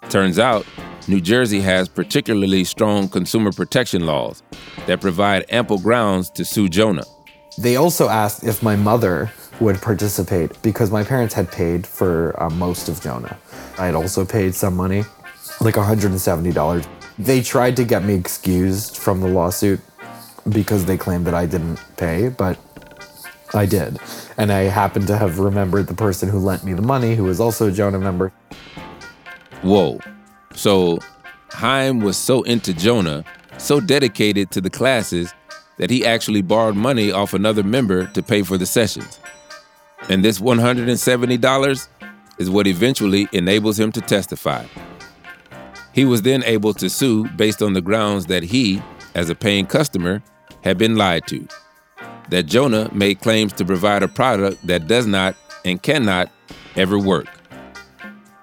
Turns 0.10 0.40
out, 0.40 0.66
New 1.08 1.20
Jersey 1.20 1.60
has 1.60 1.90
particularly 1.90 2.64
strong 2.64 3.10
consumer 3.10 3.52
protection 3.52 4.06
laws 4.06 4.42
that 4.88 5.02
provide 5.02 5.46
ample 5.50 5.78
grounds 5.78 6.30
to 6.32 6.46
sue 6.46 6.70
Jonah. 6.70 7.04
They 7.58 7.76
also 7.76 8.08
asked 8.08 8.46
if 8.46 8.64
my 8.64 8.78
mother 8.78 9.32
would 9.60 9.82
participate 9.82 10.60
because 10.62 10.90
my 10.90 11.04
parents 11.04 11.34
had 11.34 11.52
paid 11.52 11.86
for 11.86 12.42
uh, 12.42 12.50
most 12.50 12.88
of 12.88 13.02
Jonah. 13.02 13.38
I 13.78 13.86
had 13.86 13.96
also 13.96 14.26
paid 14.26 14.56
some 14.56 14.76
money, 14.76 15.04
like 15.60 15.76
$170. 15.76 16.88
They 17.20 17.42
tried 17.42 17.76
to 17.76 17.84
get 17.84 18.04
me 18.04 18.16
excused 18.16 18.98
from 18.98 19.20
the 19.20 19.28
lawsuit 19.28 19.82
because 20.50 20.86
they 20.86 20.98
claimed 20.98 21.28
that 21.28 21.34
I 21.34 21.46
didn't 21.46 21.80
pay, 21.98 22.30
but 22.30 22.58
I 23.54 23.66
did. 23.66 24.00
And 24.38 24.52
I 24.52 24.64
happened 24.64 25.08
to 25.08 25.18
have 25.18 25.40
remembered 25.40 25.88
the 25.88 25.94
person 25.94 26.30
who 26.30 26.40
lent 26.40 26.64
me 26.64 26.74
the 26.74 26.82
money, 26.82 27.16
who 27.16 27.24
was 27.24 27.40
also 27.40 27.68
a 27.68 27.72
Jonah 27.72 28.00
member. 28.00 28.32
Whoa. 29.62 30.00
So 30.56 31.00
Chaim 31.52 32.00
was 32.00 32.18
so 32.18 32.44
into 32.44 32.74
Jonah, 32.74 33.24
so 33.58 33.80
dedicated 33.80 34.52
to 34.52 34.62
the 34.62 34.70
classes, 34.70 35.34
that 35.78 35.90
he 35.90 36.06
actually 36.06 36.42
borrowed 36.42 36.76
money 36.76 37.12
off 37.12 37.34
another 37.34 37.64
member 37.64 38.06
to 38.08 38.22
pay 38.22 38.44
for 38.44 38.58
the 38.58 38.66
sessions. 38.66 39.20
And 40.10 40.24
this 40.24 40.40
$170 40.40 41.88
is 42.38 42.50
what 42.50 42.68
eventually 42.68 43.28
enables 43.32 43.80
him 43.80 43.92
to 43.94 44.02
testify. 44.02 44.66
He 45.94 46.06
was 46.06 46.24
then 46.24 46.44
able 46.44 46.74
to 46.76 46.90
sue 46.90 47.28
based 47.30 47.62
on 47.62 47.74
the 47.74 47.82
grounds 47.82 48.26
that 48.26 48.44
he, 48.44 48.82
as 49.16 49.30
a 49.30 49.36
paying 49.36 49.66
customer, 49.66 50.24
had 50.64 50.78
been 50.78 50.96
lied 50.96 51.28
to. 51.28 51.48
That 52.30 52.44
Jonah 52.44 52.90
made 52.94 53.20
claims 53.22 53.54
to 53.54 53.66
provide 53.66 54.04
a 54.04 54.08
product 54.08 54.66
that 54.66 54.88
does 54.88 55.06
not 55.06 55.36
and 55.66 55.82
cannot 55.82 56.30
ever 56.76 56.98
work. 56.98 57.28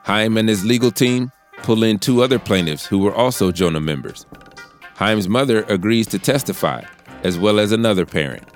Chaim 0.04 0.36
and 0.36 0.48
his 0.48 0.64
legal 0.64 0.90
team 0.90 1.32
pull 1.58 1.82
in 1.82 1.98
two 1.98 2.22
other 2.22 2.38
plaintiffs 2.38 2.86
who 2.86 2.98
were 2.98 3.14
also 3.14 3.52
Jonah 3.52 3.80
members. 3.80 4.26
Chaim's 4.98 5.28
mother 5.28 5.62
agrees 5.64 6.06
to 6.08 6.18
testify, 6.18 6.82
as 7.22 7.38
well 7.38 7.58
as 7.58 7.72
another 7.72 8.04
parent. 8.04 8.46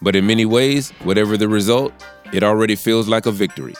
But 0.00 0.16
in 0.16 0.26
many 0.26 0.44
ways, 0.44 0.90
whatever 1.02 1.36
the 1.36 1.48
result, 1.48 1.92
it 2.32 2.42
already 2.42 2.76
feels 2.76 3.08
like 3.08 3.26
a 3.26 3.32
victory. 3.32 3.74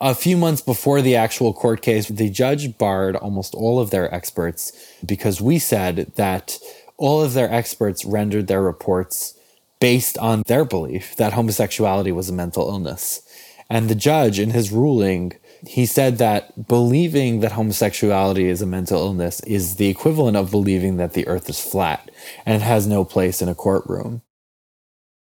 A 0.00 0.14
few 0.14 0.36
months 0.36 0.60
before 0.60 1.00
the 1.00 1.16
actual 1.16 1.54
court 1.54 1.80
case, 1.80 2.08
the 2.08 2.28
judge 2.28 2.76
barred 2.76 3.16
almost 3.16 3.54
all 3.54 3.80
of 3.80 3.90
their 3.90 4.12
experts 4.14 4.72
because 5.06 5.40
we 5.40 5.58
said 5.58 6.12
that 6.16 6.58
all 6.96 7.22
of 7.22 7.34
their 7.34 7.52
experts 7.52 8.04
rendered 8.04 8.46
their 8.46 8.62
reports 8.62 9.38
based 9.80 10.16
on 10.18 10.42
their 10.46 10.64
belief 10.64 11.16
that 11.16 11.32
homosexuality 11.32 12.12
was 12.12 12.28
a 12.28 12.32
mental 12.32 12.68
illness. 12.68 13.20
And 13.68 13.88
the 13.88 13.94
judge, 13.94 14.38
in 14.38 14.50
his 14.50 14.70
ruling, 14.70 15.32
he 15.66 15.86
said 15.86 16.18
that 16.18 16.68
believing 16.68 17.40
that 17.40 17.52
homosexuality 17.52 18.46
is 18.46 18.62
a 18.62 18.66
mental 18.66 19.00
illness 19.00 19.40
is 19.40 19.76
the 19.76 19.88
equivalent 19.88 20.36
of 20.36 20.50
believing 20.50 20.96
that 20.98 21.14
the 21.14 21.26
earth 21.26 21.48
is 21.48 21.60
flat 21.60 22.10
and 22.44 22.62
has 22.62 22.86
no 22.86 23.04
place 23.04 23.40
in 23.40 23.48
a 23.48 23.54
courtroom. 23.54 24.22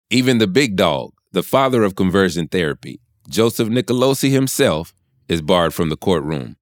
Even 0.09 0.37
the 0.37 0.47
big 0.47 0.75
dog, 0.75 1.13
the 1.31 1.43
father 1.43 1.83
of 1.83 1.95
conversion 1.95 2.47
therapy, 2.47 2.99
Joseph 3.29 3.69
Nicolosi 3.69 4.31
himself, 4.31 4.93
is 5.27 5.41
barred 5.41 5.73
from 5.73 5.89
the 5.89 5.97
courtroom. 5.97 6.57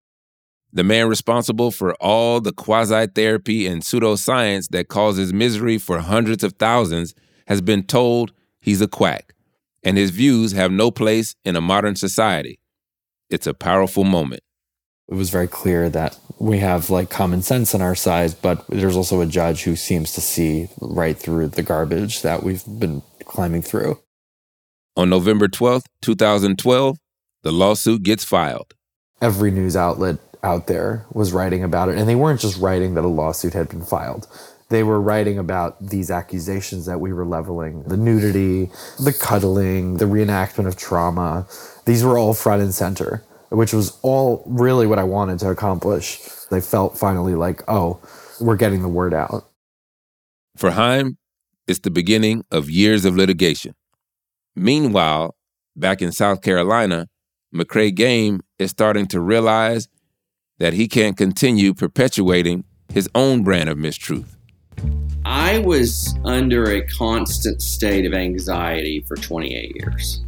The 0.73 0.83
man 0.83 1.09
responsible 1.09 1.71
for 1.71 1.93
all 1.95 2.39
the 2.39 2.53
quasi 2.53 3.07
therapy 3.07 3.67
and 3.67 3.81
pseudoscience 3.81 4.69
that 4.69 4.87
causes 4.87 5.33
misery 5.33 5.77
for 5.77 5.99
hundreds 5.99 6.43
of 6.43 6.53
thousands 6.53 7.13
has 7.47 7.61
been 7.61 7.83
told 7.83 8.31
he's 8.61 8.79
a 8.79 8.87
quack, 8.87 9.33
and 9.83 9.97
his 9.97 10.11
views 10.11 10.53
have 10.53 10.71
no 10.71 10.89
place 10.89 11.35
in 11.43 11.57
a 11.57 11.61
modern 11.61 11.97
society. 11.97 12.59
It's 13.29 13.47
a 13.47 13.53
powerful 13.53 14.05
moment. 14.05 14.43
It 15.09 15.15
was 15.15 15.29
very 15.29 15.47
clear 15.47 15.89
that 15.89 16.17
we 16.39 16.59
have 16.59 16.89
like 16.89 17.09
common 17.09 17.41
sense 17.41 17.75
on 17.75 17.81
our 17.81 17.95
side, 17.95 18.35
but 18.41 18.65
there's 18.69 18.95
also 18.95 19.19
a 19.19 19.25
judge 19.25 19.63
who 19.63 19.75
seems 19.75 20.13
to 20.13 20.21
see 20.21 20.69
right 20.79 21.17
through 21.17 21.47
the 21.47 21.63
garbage 21.63 22.21
that 22.21 22.43
we've 22.43 22.63
been 22.65 23.01
climbing 23.25 23.61
through. 23.61 23.99
On 24.95 25.09
November 25.09 25.49
12th, 25.49 25.85
2012, 26.01 26.97
the 27.43 27.51
lawsuit 27.51 28.03
gets 28.03 28.23
filed. 28.23 28.73
Every 29.21 29.51
news 29.51 29.75
outlet 29.75 30.17
out 30.43 30.67
there 30.67 31.05
was 31.13 31.33
writing 31.33 31.63
about 31.63 31.89
it, 31.89 31.97
and 31.97 32.07
they 32.07 32.15
weren't 32.15 32.39
just 32.39 32.59
writing 32.59 32.95
that 32.95 33.03
a 33.03 33.07
lawsuit 33.07 33.53
had 33.53 33.69
been 33.69 33.83
filed. 33.83 34.27
They 34.69 34.83
were 34.83 35.01
writing 35.01 35.37
about 35.37 35.85
these 35.85 36.09
accusations 36.09 36.85
that 36.85 37.01
we 37.01 37.11
were 37.11 37.25
leveling 37.25 37.83
the 37.83 37.97
nudity, 37.97 38.71
the 39.03 39.13
cuddling, 39.13 39.97
the 39.97 40.05
reenactment 40.05 40.67
of 40.67 40.77
trauma. 40.77 41.45
These 41.85 42.03
were 42.03 42.17
all 42.17 42.33
front 42.33 42.61
and 42.61 42.73
center, 42.73 43.23
which 43.49 43.73
was 43.73 43.99
all 44.01 44.43
really 44.45 44.87
what 44.87 44.99
I 44.99 45.03
wanted 45.03 45.39
to 45.39 45.49
accomplish. 45.49 46.19
They 46.49 46.61
felt 46.61 46.97
finally 46.97 47.35
like, 47.35 47.63
oh, 47.67 47.99
we're 48.39 48.55
getting 48.55 48.81
the 48.81 48.87
word 48.87 49.13
out. 49.13 49.45
For 50.55 50.71
Chaim, 50.71 51.17
it's 51.67 51.79
the 51.79 51.91
beginning 51.91 52.45
of 52.49 52.69
years 52.69 53.05
of 53.05 53.15
litigation. 53.15 53.73
Meanwhile, 54.55 55.35
back 55.75 56.01
in 56.01 56.11
South 56.11 56.41
Carolina, 56.41 57.07
McKrae 57.53 57.93
Game 57.93 58.41
is 58.57 58.71
starting 58.71 59.05
to 59.07 59.19
realize 59.19 59.87
that 60.61 60.73
he 60.73 60.87
can't 60.87 61.17
continue 61.17 61.73
perpetuating 61.73 62.63
his 62.93 63.09
own 63.15 63.41
brand 63.41 63.67
of 63.67 63.79
mistruth. 63.79 64.27
I 65.25 65.57
was 65.57 66.13
under 66.23 66.69
a 66.69 66.85
constant 66.85 67.63
state 67.63 68.05
of 68.05 68.13
anxiety 68.13 69.03
for 69.07 69.15
28 69.15 69.75
years 69.75 70.23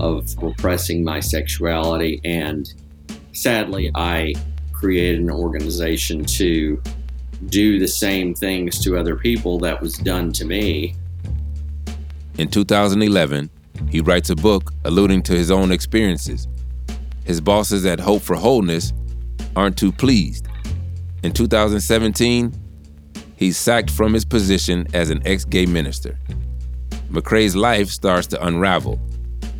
of 0.00 0.26
repressing 0.42 1.04
my 1.04 1.20
sexuality. 1.20 2.18
And 2.24 2.72
sadly, 3.32 3.90
I 3.94 4.32
created 4.72 5.20
an 5.20 5.30
organization 5.30 6.24
to 6.24 6.82
do 7.44 7.78
the 7.78 7.88
same 7.88 8.34
things 8.34 8.82
to 8.84 8.96
other 8.96 9.16
people 9.16 9.58
that 9.58 9.82
was 9.82 9.98
done 9.98 10.32
to 10.32 10.46
me. 10.46 10.94
In 12.38 12.48
2011, 12.48 13.50
he 13.90 14.00
writes 14.00 14.30
a 14.30 14.34
book 14.34 14.72
alluding 14.86 15.22
to 15.24 15.34
his 15.34 15.50
own 15.50 15.72
experiences. 15.72 16.48
His 17.26 17.42
bosses 17.42 17.84
at 17.84 18.00
Hope 18.00 18.22
for 18.22 18.36
Wholeness 18.36 18.94
aren't 19.56 19.76
too 19.76 19.92
pleased. 19.92 20.46
In 21.22 21.32
2017, 21.32 22.52
he's 23.36 23.56
sacked 23.56 23.90
from 23.90 24.12
his 24.12 24.24
position 24.24 24.86
as 24.94 25.10
an 25.10 25.22
ex 25.26 25.44
gay 25.44 25.66
minister. 25.66 26.18
McKrae's 27.10 27.54
life 27.54 27.88
starts 27.88 28.26
to 28.28 28.44
unravel, 28.44 28.98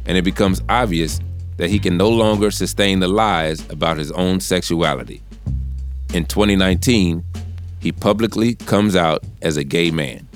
and 0.07 0.17
it 0.17 0.23
becomes 0.23 0.63
obvious 0.69 1.21
that 1.57 1.71
he 1.71 1.79
can 1.79 1.97
no 1.97 2.09
longer 2.09 2.51
sustain 2.51 3.01
the 3.01 3.09
lies 3.09 3.69
about 3.71 3.99
his 3.99 4.11
own 4.13 4.41
sexuality. 4.41 5.23
In 6.15 6.25
2019, 6.25 7.25
he 7.81 7.93
publicly 7.93 8.55
comes 8.55 8.97
out 8.97 9.25
as 9.43 9.57
a 9.57 9.65
gay 9.65 9.91
man. 9.91 10.29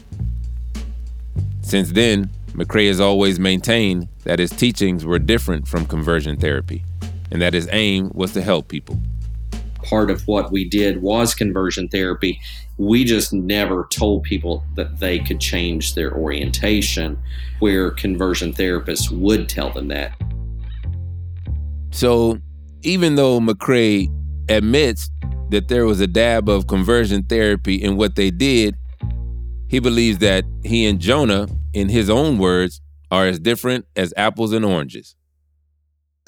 Since 1.63 1.93
then, 1.93 2.31
McKrae 2.53 2.89
has 2.89 3.01
always 3.01 3.39
maintained 3.39 4.09
that 4.25 4.39
his 4.39 4.51
teachings 4.51 5.05
were 5.05 5.19
different 5.19 5.69
from 5.69 5.87
conversion 5.87 6.37
therapy 6.37 6.85
and 7.31 7.43
that 7.43 7.55
his 7.55 7.69
aim 7.73 8.11
was 8.15 8.33
to 8.33 8.41
help 8.41 8.69
people. 8.69 8.99
Part 9.89 10.11
of 10.11 10.27
what 10.27 10.51
we 10.51 10.69
did 10.69 11.01
was 11.01 11.35
conversion 11.35 11.89
therapy. 11.89 12.41
We 12.77 13.05
just 13.05 13.33
never 13.33 13.87
told 13.91 14.25
people 14.25 14.65
that 14.75 14.99
they 14.99 15.19
could 15.21 15.41
change 15.41 15.95
their 15.95 16.13
orientation, 16.13 17.19
where 17.61 17.91
conversion 17.93 18.53
therapists 18.53 19.11
would 19.11 19.49
tell 19.49 19.71
them 19.71 19.89
that. 19.89 20.13
So, 21.93 22.39
even 22.83 23.15
though 23.15 23.41
McKrae 23.41 24.09
admits 24.49 25.09
that 25.51 25.69
there 25.69 25.87
was 25.87 26.01
a 26.01 26.07
dab 26.07 26.49
of 26.49 26.67
conversion 26.67 27.23
therapy 27.23 27.77
in 27.77 27.97
what 27.97 28.17
they 28.17 28.31
did, 28.31 28.77
he 29.69 29.79
believes 29.79 30.19
that 30.19 30.45
he 30.63 30.87
and 30.87 31.01
Jonah, 31.01 31.49
in 31.73 31.89
his 31.89 32.11
own 32.11 32.39
words, 32.39 32.81
are 33.11 33.27
as 33.27 33.39
different 33.39 33.87
as 33.95 34.13
apples 34.17 34.53
and 34.53 34.65
oranges. 34.65 35.15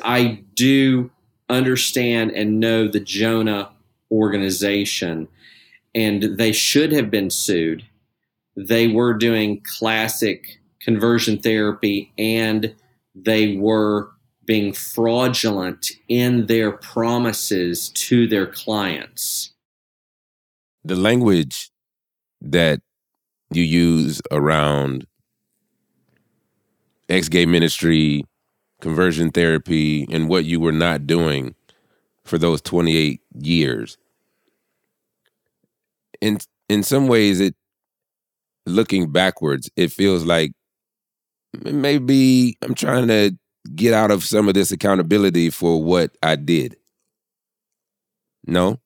I 0.03 0.45
do 0.55 1.11
understand 1.49 2.33
and 2.33 2.61
know 2.61 2.89
the 2.89 3.01
Jonah 3.01 3.71
organization, 4.11 5.29
and 5.95 6.39
they 6.39 6.53
should 6.53 6.93
have 6.93 7.11
been 7.11 7.31
sued. 7.31 7.85
They 8.57 8.89
were 8.89 9.15
doing 9.15 9.63
classic 9.79 10.59
conversion 10.81 11.39
therapy 11.39 12.13
and 12.19 12.75
they 13.15 13.57
were 13.57 14.11
being 14.47 14.73
fraudulent 14.73 15.91
in 16.09 16.47
their 16.47 16.73
promises 16.73 17.91
to 17.91 18.27
their 18.27 18.47
clients. 18.47 19.53
The 20.85 20.97
language 20.97 21.71
that 22.41 22.81
you 23.53 23.63
use 23.63 24.23
around 24.31 25.07
ex 27.09 27.29
gay 27.29 27.45
ministry, 27.45 28.25
conversion 28.81 29.31
therapy, 29.31 30.07
and 30.11 30.29
what 30.29 30.45
you 30.45 30.61
were 30.61 30.73
not 30.73 31.07
doing 31.07 31.55
for 32.25 32.39
those 32.39 32.61
28 32.63 33.21
years. 33.41 33.99
In 36.21 36.39
in 36.69 36.83
some 36.83 37.09
ways 37.09 37.41
it 37.41 37.55
looking 38.67 39.11
backwards, 39.11 39.71
it 39.77 39.93
feels 39.93 40.25
like 40.25 40.53
maybe 41.63 42.57
I'm 42.63 42.75
trying 42.75 43.09
to 43.09 43.37
get 43.75 43.95
out 43.95 44.11
of 44.11 44.25
some 44.25 44.49
of 44.49 44.55
this 44.55 44.71
accountability 44.71 45.51
for 45.51 45.83
what 45.83 46.17
I 46.23 46.37
did. 46.37 46.77
No? 48.47 48.81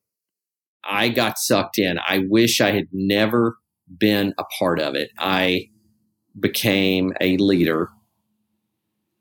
I 0.83 1.09
got 1.09 1.37
sucked 1.37 1.77
in. 1.77 1.97
I 2.07 2.25
wish 2.29 2.59
I 2.59 2.71
had 2.71 2.87
never 2.91 3.57
been 3.97 4.33
a 4.37 4.43
part 4.59 4.79
of 4.79 4.95
it. 4.95 5.11
I 5.17 5.69
became 6.39 7.13
a 7.21 7.37
leader 7.37 7.89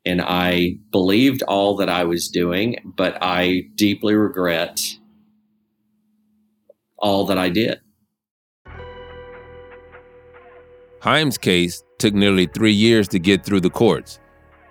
and 0.05 0.21
I 0.21 0.79
believed 0.91 1.43
all 1.43 1.77
that 1.77 1.89
I 1.89 2.05
was 2.05 2.29
doing, 2.29 2.77
but 2.85 3.19
I 3.21 3.65
deeply 3.75 4.15
regret 4.15 4.81
all 6.99 7.27
that 7.27 7.39
I 7.39 7.49
did. 7.49 7.81
Chaim's 11.03 11.39
case 11.39 11.83
took 11.99 12.15
nearly 12.15 12.47
three 12.47 12.73
years 12.73 13.09
to 13.09 13.19
get 13.19 13.45
through 13.45 13.61
the 13.61 13.71
courts. 13.71 14.21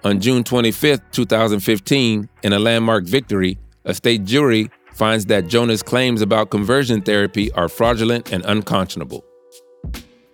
On 0.04 0.20
June 0.20 0.44
25, 0.44 1.12
2015, 1.12 2.30
in 2.44 2.54
a 2.54 2.60
landmark 2.60 3.06
victory, 3.06 3.58
a 3.86 3.94
state 3.94 4.24
jury 4.24 4.70
finds 4.94 5.26
that 5.28 5.48
Jonah's 5.48 5.84
claims 5.84 6.22
about 6.22 6.50
conversion 6.50 7.02
therapy 7.02 7.52
are 7.54 7.70
fraudulent 7.70 8.32
and 8.32 8.46
unconscionable. 8.46 9.24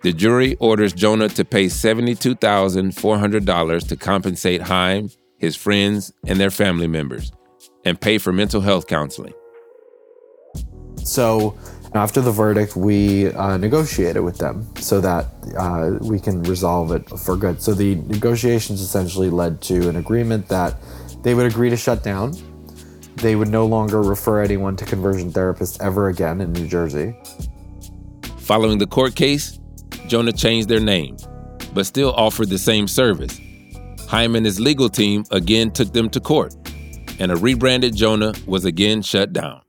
The 0.04 0.14
jury 0.14 0.56
orders 0.60 0.94
Jonah 0.94 1.28
to 1.30 1.44
pay 1.44 1.66
$72,400 1.66 3.88
to 3.88 3.96
compensate 3.96 4.62
Chaim, 4.62 5.10
his 5.38 5.56
friends, 5.56 6.14
and 6.26 6.40
their 6.40 6.52
family 6.52 6.86
members, 6.88 7.32
and 7.84 8.00
pay 8.00 8.20
for 8.20 8.32
mental 8.32 8.62
health 8.62 8.86
counseling. 8.88 9.34
So 11.04 11.58
after 11.96 12.22
the 12.22 12.32
verdict, 12.32 12.76
we 12.76 13.32
uh, 13.32 13.58
negotiated 13.58 14.24
with 14.24 14.38
them 14.38 14.68
so 14.78 15.02
that 15.02 15.26
uh, 15.58 15.98
we 16.02 16.20
can 16.20 16.44
resolve 16.44 16.92
it 16.92 17.10
for 17.20 17.36
good. 17.36 17.60
So 17.62 17.74
the 17.74 17.96
negotiations 17.96 18.82
essentially 18.82 19.32
led 19.32 19.62
to 19.64 19.90
an 19.90 19.96
agreement 19.96 20.48
that 20.50 20.76
they 21.24 21.34
would 21.34 21.48
agree 21.48 21.72
to 21.72 21.78
shut 21.78 22.04
down. 22.04 22.36
They 23.16 23.36
would 23.36 23.50
no 23.50 23.66
longer 23.66 24.00
refer 24.02 24.44
anyone 24.44 24.76
to 24.76 24.86
conversion 24.86 25.32
therapists 25.32 25.82
ever 25.82 26.10
again 26.10 26.40
in 26.40 26.54
New 26.54 26.68
Jersey. 26.68 27.16
Following 28.38 28.78
the 28.78 28.86
court 28.86 29.16
case, 29.16 29.58
Jonah 30.08 30.32
changed 30.32 30.70
their 30.70 30.80
name, 30.80 31.18
but 31.74 31.86
still 31.86 32.14
offered 32.14 32.50
the 32.50 32.58
same 32.58 32.88
service. 32.88 33.40
Chaim 34.08 34.36
and 34.36 34.46
his 34.46 34.60
legal 34.60 34.90
team 34.90 35.26
again 35.32 35.72
took 35.72 35.92
them 35.94 36.10
to 36.12 36.20
court, 36.20 36.56
and 37.20 37.32
a 37.32 37.36
rebranded 37.36 37.96
Jonah 37.96 38.34
was 38.46 38.66
again 38.66 39.02
shut 39.02 39.34
down. 39.34 39.62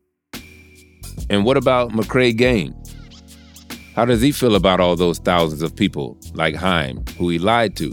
And 1.31 1.45
what 1.45 1.57
about 1.57 1.91
McKrae 1.91 2.37
Game? 2.37 2.75
How 3.95 4.05
does 4.05 4.23
he 4.23 4.31
feel 4.31 4.55
about 4.55 4.79
all 4.79 4.95
those 4.95 5.19
thousands 5.19 5.63
of 5.63 5.75
people 5.75 6.17
like 6.35 6.55
Chaim 6.55 7.05
who 7.19 7.29
he 7.29 7.39
lied 7.39 7.77
to? 7.77 7.93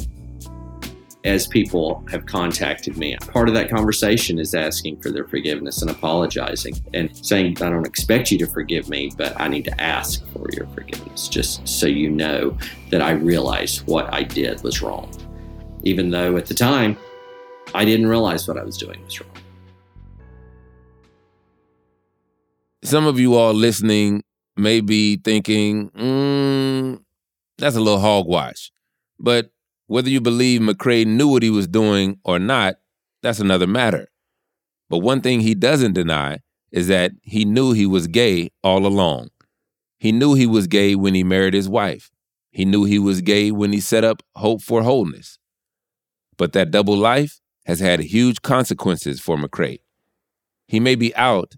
As 1.25 1.47
people 1.47 2.05
have 2.11 2.27
contacted 2.27 2.97
me, 2.97 3.17
part 3.17 3.47
of 3.47 3.55
that 3.55 3.67
conversation 3.67 4.37
is 4.37 4.53
asking 4.53 5.01
for 5.01 5.09
their 5.09 5.27
forgiveness 5.27 5.81
and 5.81 5.89
apologizing 5.89 6.75
and 6.93 7.17
saying, 7.25 7.57
I 7.63 7.71
don't 7.71 7.87
expect 7.87 8.31
you 8.31 8.37
to 8.37 8.45
forgive 8.45 8.89
me, 8.89 9.11
but 9.17 9.33
I 9.41 9.47
need 9.47 9.65
to 9.65 9.81
ask 9.81 10.23
for 10.27 10.47
your 10.51 10.67
forgiveness 10.67 11.27
just 11.27 11.67
so 11.67 11.87
you 11.87 12.11
know 12.11 12.55
that 12.91 13.01
I 13.01 13.13
realize 13.13 13.83
what 13.87 14.13
I 14.13 14.21
did 14.21 14.61
was 14.61 14.83
wrong. 14.83 15.09
Even 15.81 16.11
though 16.11 16.37
at 16.37 16.45
the 16.45 16.53
time, 16.53 16.95
I 17.73 17.85
didn't 17.85 18.05
realize 18.05 18.47
what 18.47 18.59
I 18.59 18.63
was 18.63 18.77
doing 18.77 19.03
was 19.03 19.19
wrong. 19.19 19.31
Some 22.83 23.07
of 23.07 23.19
you 23.19 23.33
all 23.33 23.53
listening 23.55 24.23
may 24.55 24.79
be 24.79 25.15
thinking, 25.17 25.89
mm, 25.89 27.03
that's 27.57 27.75
a 27.75 27.81
little 27.81 27.99
hogwash. 27.99 28.71
But 29.19 29.49
whether 29.87 30.09
you 30.09 30.21
believe 30.21 30.61
McKrae 30.61 31.05
knew 31.05 31.27
what 31.27 31.43
he 31.43 31.49
was 31.49 31.67
doing 31.67 32.19
or 32.23 32.39
not, 32.39 32.75
that's 33.21 33.39
another 33.39 33.67
matter. 33.67 34.07
But 34.89 34.99
one 34.99 35.21
thing 35.21 35.41
he 35.41 35.55
doesn't 35.55 35.93
deny 35.93 36.39
is 36.71 36.87
that 36.87 37.11
he 37.21 37.45
knew 37.45 37.71
he 37.71 37.85
was 37.85 38.07
gay 38.07 38.51
all 38.63 38.85
along. 38.85 39.29
He 39.97 40.11
knew 40.11 40.33
he 40.33 40.45
was 40.45 40.67
gay 40.67 40.95
when 40.95 41.13
he 41.13 41.23
married 41.23 41.53
his 41.53 41.69
wife. 41.69 42.11
He 42.51 42.65
knew 42.65 42.83
he 42.83 42.99
was 42.99 43.21
gay 43.21 43.51
when 43.51 43.73
he 43.73 43.79
set 43.79 44.03
up 44.03 44.23
Hope 44.35 44.61
for 44.61 44.83
Wholeness. 44.83 45.39
But 46.37 46.53
that 46.53 46.71
double 46.71 46.97
life 46.97 47.39
has 47.65 47.79
had 47.79 47.99
huge 47.99 48.41
consequences 48.41 49.19
for 49.19 49.37
McKrae. 49.37 49.79
He 50.67 50.79
may 50.79 50.95
be 50.95 51.15
out, 51.15 51.55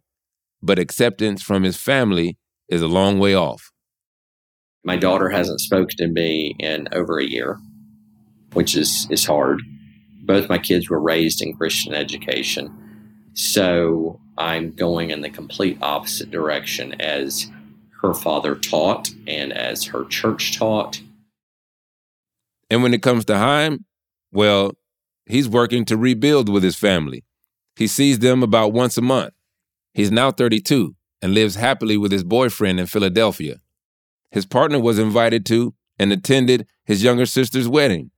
but 0.61 0.79
acceptance 0.79 1.41
from 1.41 1.63
his 1.63 1.77
family 1.77 2.37
is 2.69 2.81
a 2.81 2.87
long 2.87 3.19
way 3.19 3.35
off. 3.35 3.71
My 4.83 4.95
daughter 4.95 5.29
hasn't 5.29 5.61
spoken 5.61 5.97
to 5.97 6.07
me 6.07 6.55
in 6.59 6.87
over 6.93 7.19
a 7.19 7.25
year, 7.25 7.57
which 8.53 8.75
is, 8.75 9.07
is 9.09 9.25
hard. 9.25 9.61
Both 10.23 10.49
my 10.49 10.57
kids 10.57 10.89
were 10.89 10.99
raised 10.99 11.41
in 11.41 11.55
Christian 11.55 11.93
education. 11.93 12.73
So 13.33 14.19
I'm 14.37 14.71
going 14.71 15.11
in 15.11 15.21
the 15.21 15.29
complete 15.29 15.77
opposite 15.81 16.31
direction 16.31 16.99
as 16.99 17.49
her 18.01 18.13
father 18.13 18.55
taught 18.55 19.09
and 19.25 19.53
as 19.53 19.85
her 19.85 20.05
church 20.05 20.57
taught. 20.57 21.01
And 22.69 22.83
when 22.83 22.93
it 22.93 23.01
comes 23.01 23.25
to 23.25 23.37
Chaim, 23.37 23.85
well, 24.31 24.73
he's 25.25 25.47
working 25.47 25.85
to 25.85 25.97
rebuild 25.97 26.49
with 26.49 26.63
his 26.63 26.75
family. 26.75 27.23
He 27.75 27.87
sees 27.87 28.19
them 28.19 28.43
about 28.43 28.73
once 28.73 28.97
a 28.97 29.01
month. 29.01 29.33
He's 29.93 30.11
now 30.11 30.31
32 30.31 30.95
and 31.21 31.33
lives 31.33 31.55
happily 31.55 31.97
with 31.97 32.11
his 32.11 32.23
boyfriend 32.23 32.79
in 32.79 32.85
Philadelphia. 32.85 33.59
His 34.31 34.45
partner 34.45 34.79
was 34.79 34.99
invited 34.99 35.45
to 35.47 35.73
and 35.97 36.11
attended 36.11 36.67
his 36.85 37.03
younger 37.03 37.25
sister's 37.25 37.67
wedding. 37.67 38.11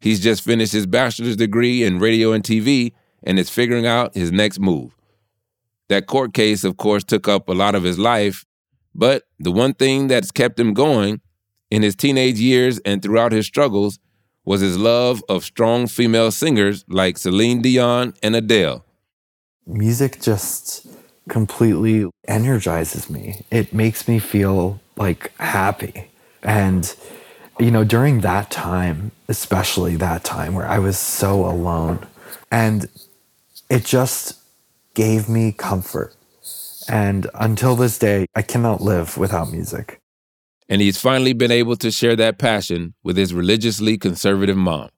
He's 0.00 0.20
just 0.20 0.42
finished 0.42 0.72
his 0.72 0.86
bachelor's 0.86 1.36
degree 1.36 1.84
in 1.84 1.98
radio 1.98 2.32
and 2.32 2.42
TV 2.42 2.92
and 3.22 3.38
is 3.38 3.50
figuring 3.50 3.86
out 3.86 4.14
his 4.14 4.32
next 4.32 4.58
move. 4.58 4.96
That 5.88 6.06
court 6.06 6.32
case, 6.32 6.64
of 6.64 6.76
course, 6.76 7.04
took 7.04 7.28
up 7.28 7.48
a 7.48 7.52
lot 7.52 7.74
of 7.74 7.82
his 7.82 7.98
life, 7.98 8.44
but 8.94 9.24
the 9.38 9.52
one 9.52 9.74
thing 9.74 10.06
that's 10.06 10.30
kept 10.30 10.58
him 10.58 10.72
going 10.72 11.20
in 11.70 11.82
his 11.82 11.94
teenage 11.94 12.40
years 12.40 12.78
and 12.80 13.02
throughout 13.02 13.32
his 13.32 13.46
struggles 13.46 13.98
was 14.44 14.60
his 14.60 14.78
love 14.78 15.22
of 15.28 15.44
strong 15.44 15.86
female 15.86 16.30
singers 16.30 16.84
like 16.88 17.18
Celine 17.18 17.60
Dion 17.60 18.14
and 18.22 18.34
Adele. 18.34 18.84
Music 19.66 20.20
just 20.20 20.86
completely 21.28 22.08
energizes 22.26 23.10
me. 23.10 23.44
It 23.50 23.72
makes 23.72 24.08
me 24.08 24.18
feel 24.18 24.80
like 24.96 25.36
happy. 25.38 26.10
And, 26.42 26.94
you 27.60 27.70
know, 27.70 27.84
during 27.84 28.20
that 28.20 28.50
time, 28.50 29.12
especially 29.28 29.96
that 29.96 30.24
time 30.24 30.54
where 30.54 30.66
I 30.66 30.78
was 30.78 30.98
so 30.98 31.44
alone, 31.44 32.06
and 32.50 32.88
it 33.68 33.84
just 33.84 34.38
gave 34.94 35.28
me 35.28 35.52
comfort. 35.52 36.14
And 36.88 37.28
until 37.34 37.76
this 37.76 37.98
day, 37.98 38.26
I 38.34 38.42
cannot 38.42 38.80
live 38.80 39.16
without 39.16 39.52
music. 39.52 40.00
And 40.68 40.80
he's 40.80 41.00
finally 41.00 41.32
been 41.32 41.50
able 41.50 41.76
to 41.76 41.90
share 41.90 42.16
that 42.16 42.38
passion 42.38 42.94
with 43.02 43.16
his 43.16 43.34
religiously 43.34 43.98
conservative 43.98 44.56
mom. 44.56 44.88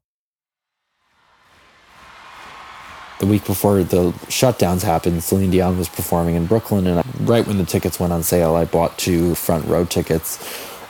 the 3.23 3.29
week 3.29 3.47
before 3.47 3.85
the 3.85 4.11
shutdowns 4.27 4.83
happened, 4.83 5.23
Celine 5.23 5.53
Dion 5.53 5.79
was 5.79 5.89
performing 5.89 6.35
in 6.35 6.45
Brooklyn, 6.47 6.89
and 6.89 7.05
right 7.21 7.47
when 7.47 7.57
the 7.57 7.65
tickets 7.65 8.01
went 8.01 8.13
on 8.13 8.25
sale, 8.25 8.57
I 8.57 8.65
bought 8.65 8.99
two 8.99 9.37
front 9.37 9.65
row 9.67 9.85
tickets, 9.85 10.39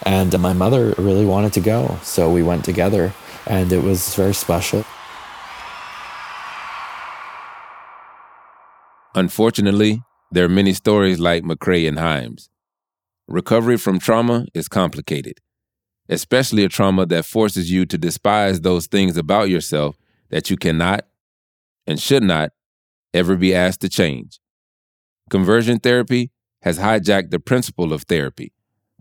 and 0.05 0.39
my 0.41 0.53
mother 0.53 0.95
really 0.99 1.25
wanted 1.25 1.53
to 1.55 1.61
go, 1.61 1.99
so 2.03 2.31
we 2.31 2.43
went 2.43 2.65
together, 2.65 3.13
and 3.47 3.73
it 3.73 3.83
was 3.83 4.15
very 4.15 4.35
special. 4.35 4.85
Unfortunately, 9.15 10.03
there 10.31 10.45
are 10.45 10.49
many 10.49 10.73
stories 10.73 11.19
like 11.19 11.45
McKrae 11.45 11.87
and 11.87 11.99
Chaim's. 11.99 12.49
Recovery 13.29 13.77
from 13.77 13.99
trauma 13.99 14.47
is 14.55 14.69
complicated, 14.69 15.39
especially 16.09 16.65
a 16.65 16.69
trauma 16.69 17.07
that 17.07 17.27
forces 17.27 17.71
you 17.71 17.85
to 17.87 17.99
despise 17.99 18.61
those 18.61 18.87
things 18.87 19.17
about 19.17 19.49
yourself 19.49 19.97
that 20.31 20.51
you 20.51 20.57
cannot 20.57 21.07
and 21.87 22.01
should 22.01 22.23
not 22.23 22.53
ever 23.13 23.37
be 23.37 23.55
asked 23.55 23.83
to 23.83 23.89
change. 23.89 24.41
Conversion 25.29 25.79
therapy 25.79 26.31
has 26.63 26.79
hijacked 26.79 27.31
the 27.31 27.39
principle 27.39 27.93
of 27.93 28.03
therapy, 28.03 28.53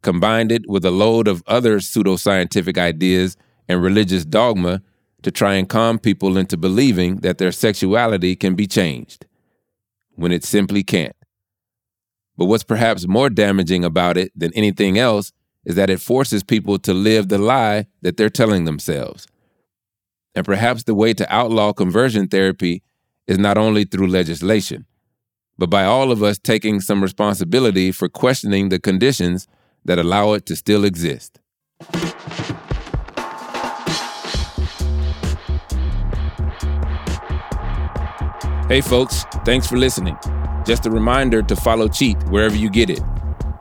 combined 0.02 0.52
it 0.52 0.64
with 0.68 0.86
a 0.86 0.92
load 0.92 1.28
of 1.28 1.44
other 1.48 1.80
pseudoscientific 1.80 2.78
ideas 2.78 3.38
and 3.68 3.82
religious 3.82 4.26
dogma 4.26 4.82
to 5.22 5.32
try 5.32 5.54
and 5.54 5.70
calm 5.70 6.00
people 6.00 6.38
into 6.38 6.58
believing 6.58 7.18
that 7.18 7.38
their 7.38 7.52
sexuality 7.52 8.36
can 8.36 8.56
be 8.56 8.68
changed, 8.68 9.26
when 10.16 10.32
it 10.32 10.44
simply 10.44 10.84
can't. 10.84 11.16
But 12.38 12.46
what's 12.46 12.64
perhaps 12.64 13.08
more 13.08 13.30
damaging 13.30 13.84
about 13.84 14.18
it 14.18 14.32
than 14.36 14.54
anything 14.54 14.98
else 14.98 15.32
is 15.64 15.76
that 15.76 15.92
it 15.92 16.02
forces 16.02 16.44
people 16.44 16.80
to 16.80 16.94
live 16.94 17.28
the 17.28 17.38
lie 17.38 17.86
that 18.02 18.18
they're 18.18 18.30
telling 18.30 18.66
themselves. 18.66 19.28
And 20.34 20.46
perhaps 20.46 20.84
the 20.84 20.96
way 20.96 21.14
to 21.14 21.34
outlaw 21.34 21.72
conversion 21.74 22.28
therapy 22.28 22.82
is 23.28 23.38
not 23.38 23.58
only 23.58 23.84
through 23.84 24.08
legislation, 24.08 24.86
but 25.58 25.70
by 25.70 25.84
all 25.84 26.12
of 26.12 26.24
us 26.24 26.40
taking 26.40 26.80
some 26.80 27.04
responsibility 27.04 27.92
for 27.92 28.10
questioning 28.10 28.70
the 28.70 28.80
conditions 28.80 29.48
that 29.86 30.00
allow 30.00 30.34
it 30.34 30.46
to 30.48 30.56
still 30.56 30.86
exist. 30.86 31.40
Hey, 38.68 38.82
folks, 38.82 39.26
thanks 39.44 39.68
for 39.68 39.78
listening. 39.78 40.18
Just 40.66 40.86
a 40.86 40.92
reminder 40.92 41.42
to 41.42 41.56
follow 41.56 41.88
Cheat 41.88 42.22
wherever 42.30 42.56
you 42.56 42.70
get 42.70 42.90
it. 42.90 43.02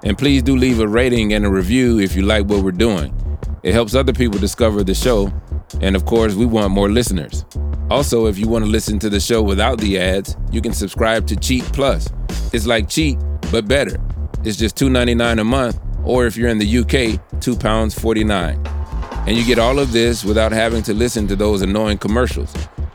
And 0.05 0.16
please 0.16 0.43
do 0.43 0.57
leave 0.57 0.81
a 0.81 0.87
rating 0.87 1.33
and 1.33 1.45
a 1.45 1.51
review 1.51 1.99
if 1.99 2.14
you 2.14 2.23
like 2.23 2.47
what 2.47 2.62
we're 2.62 2.71
doing. 2.71 3.14
It 3.62 3.73
helps 3.75 3.95
other 3.95 4.12
people 4.12 4.39
discover 4.39 4.85
the 4.85 4.95
show 4.95 5.33
and 5.81 5.97
of 5.97 6.05
course, 6.05 6.35
we 6.35 6.47
want 6.47 6.73
more 6.73 6.91
listeners. 6.91 7.45
Also, 7.91 8.27
if 8.27 8.39
you 8.39 8.49
want 8.49 8.64
to 8.64 8.71
listen 8.71 8.99
to 8.99 9.09
the 9.09 9.21
show 9.21 9.43
without 9.43 9.79
the 9.79 9.99
ads, 9.99 10.37
you 10.51 10.61
can 10.61 10.73
subscribe 10.73 11.27
to 11.29 11.37
Cheat 11.37 11.64
Plus. 11.73 12.09
It's 12.53 12.66
like 12.66 12.89
Cheat, 12.89 13.18
but 13.51 13.66
better. 13.66 13.97
It's 14.45 14.57
just 14.57 14.77
$2.99 14.77 15.41
a 15.41 15.45
month, 15.45 15.81
or 16.05 16.26
if 16.26 16.36
you're 16.36 16.48
in 16.48 16.59
the 16.59 16.78
UK, 16.78 17.20
£2.49. 17.40 19.26
And 19.26 19.36
you 19.36 19.44
get 19.44 19.59
all 19.59 19.78
of 19.78 19.92
this 19.92 20.24
without 20.24 20.53
having 20.53 20.82
to 20.84 20.94
listen 20.94 21.26
to 21.28 21.36
those 21.36 21.62
annoying 21.62 21.98
commercials. 21.98 22.53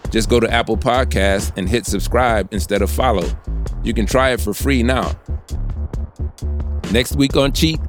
Just 0.09 0.29
go 0.29 0.39
to 0.39 0.49
Apple 0.51 0.77
Podcasts 0.77 1.51
and 1.57 1.67
hit 1.67 1.85
subscribe 1.85 2.53
instead 2.53 2.81
of 2.81 2.89
follow. 2.89 3.27
You 3.83 3.93
can 3.93 4.05
try 4.05 4.31
it 4.31 4.41
for 4.41 4.53
free 4.53 4.81
now. 4.81 5.15
Next 6.91 7.15
week 7.15 7.35
on 7.35 7.51
Cheat, 7.51 7.79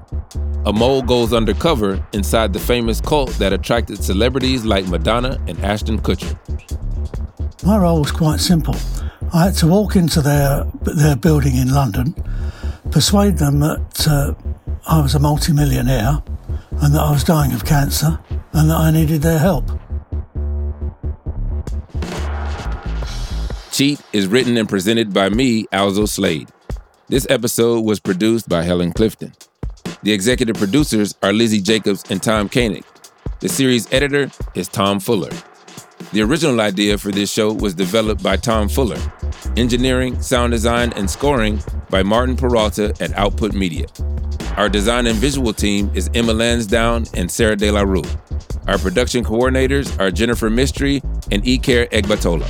a 0.64 0.72
mole 0.72 1.02
goes 1.02 1.32
undercover 1.32 2.04
inside 2.12 2.52
the 2.52 2.58
famous 2.58 3.00
cult 3.00 3.30
that 3.38 3.52
attracted 3.52 4.02
celebrities 4.02 4.64
like 4.64 4.86
Madonna 4.88 5.40
and 5.46 5.58
Ashton 5.64 6.00
Kutcher. 6.00 6.36
My 7.64 7.78
role 7.78 8.00
was 8.00 8.10
quite 8.10 8.40
simple. 8.40 8.74
I 9.32 9.44
had 9.44 9.54
to 9.56 9.66
walk 9.66 9.96
into 9.96 10.20
their 10.20 10.64
their 10.82 11.16
building 11.16 11.56
in 11.56 11.72
London, 11.72 12.14
persuade 12.90 13.38
them 13.38 13.60
that 13.60 14.06
uh, 14.08 14.34
I 14.89 15.01
was 15.01 15.16
a 15.16 15.18
multimillionaire 15.18 16.22
and 16.70 16.95
that 16.95 17.01
I 17.01 17.11
was 17.11 17.24
dying 17.24 17.53
of 17.53 17.64
cancer 17.64 18.20
and 18.53 18.70
that 18.70 18.76
I 18.76 18.93
needed 18.93 19.20
their 19.20 19.39
help. 19.39 19.68
Cheat 23.72 24.01
is 24.12 24.28
written 24.28 24.57
and 24.57 24.68
presented 24.68 25.12
by 25.12 25.28
me, 25.28 25.66
Alzo 25.72 26.07
Slade. 26.07 26.49
This 27.09 27.26
episode 27.28 27.84
was 27.84 27.99
produced 27.99 28.49
by 28.49 28.62
Helen 28.62 28.93
Clifton. 28.93 29.32
The 30.05 30.12
executive 30.12 30.55
producers 30.55 31.16
are 31.20 31.32
Lizzie 31.32 31.61
Jacobs 31.61 32.05
and 32.09 32.22
Tom 32.22 32.49
Koenig. 32.49 32.84
The 33.41 33.49
series 33.49 33.93
editor 33.93 34.30
is 34.55 34.68
Tom 34.68 35.01
Fuller. 35.01 35.32
The 36.12 36.22
original 36.22 36.61
idea 36.61 36.96
for 36.98 37.11
this 37.11 37.30
show 37.30 37.52
was 37.52 37.74
developed 37.74 38.22
by 38.22 38.36
Tom 38.36 38.68
Fuller. 38.68 39.00
Engineering, 39.57 40.20
sound 40.22 40.52
design, 40.52 40.92
and 40.94 41.11
scoring 41.11 41.61
by 41.90 42.02
Martin 42.02 42.36
Peralta 42.36 42.94
at 43.00 43.12
Output 43.14 43.52
Media. 43.52 43.86
Our 44.57 44.68
design 44.68 45.07
and 45.07 45.16
visual 45.16 45.52
team 45.52 45.90
is 45.94 46.09
Emma 46.14 46.32
Lansdowne 46.32 47.07
and 47.14 47.30
Sarah 47.30 47.57
De 47.57 47.70
La 47.70 47.82
Rue. 47.82 48.04
Our 48.66 48.78
production 48.78 49.24
coordinators 49.24 49.98
are 50.00 50.11
Jennifer 50.11 50.48
Mystery 50.48 51.02
and 51.30 51.42
Iker 51.42 51.90
Egbatola. 51.90 52.46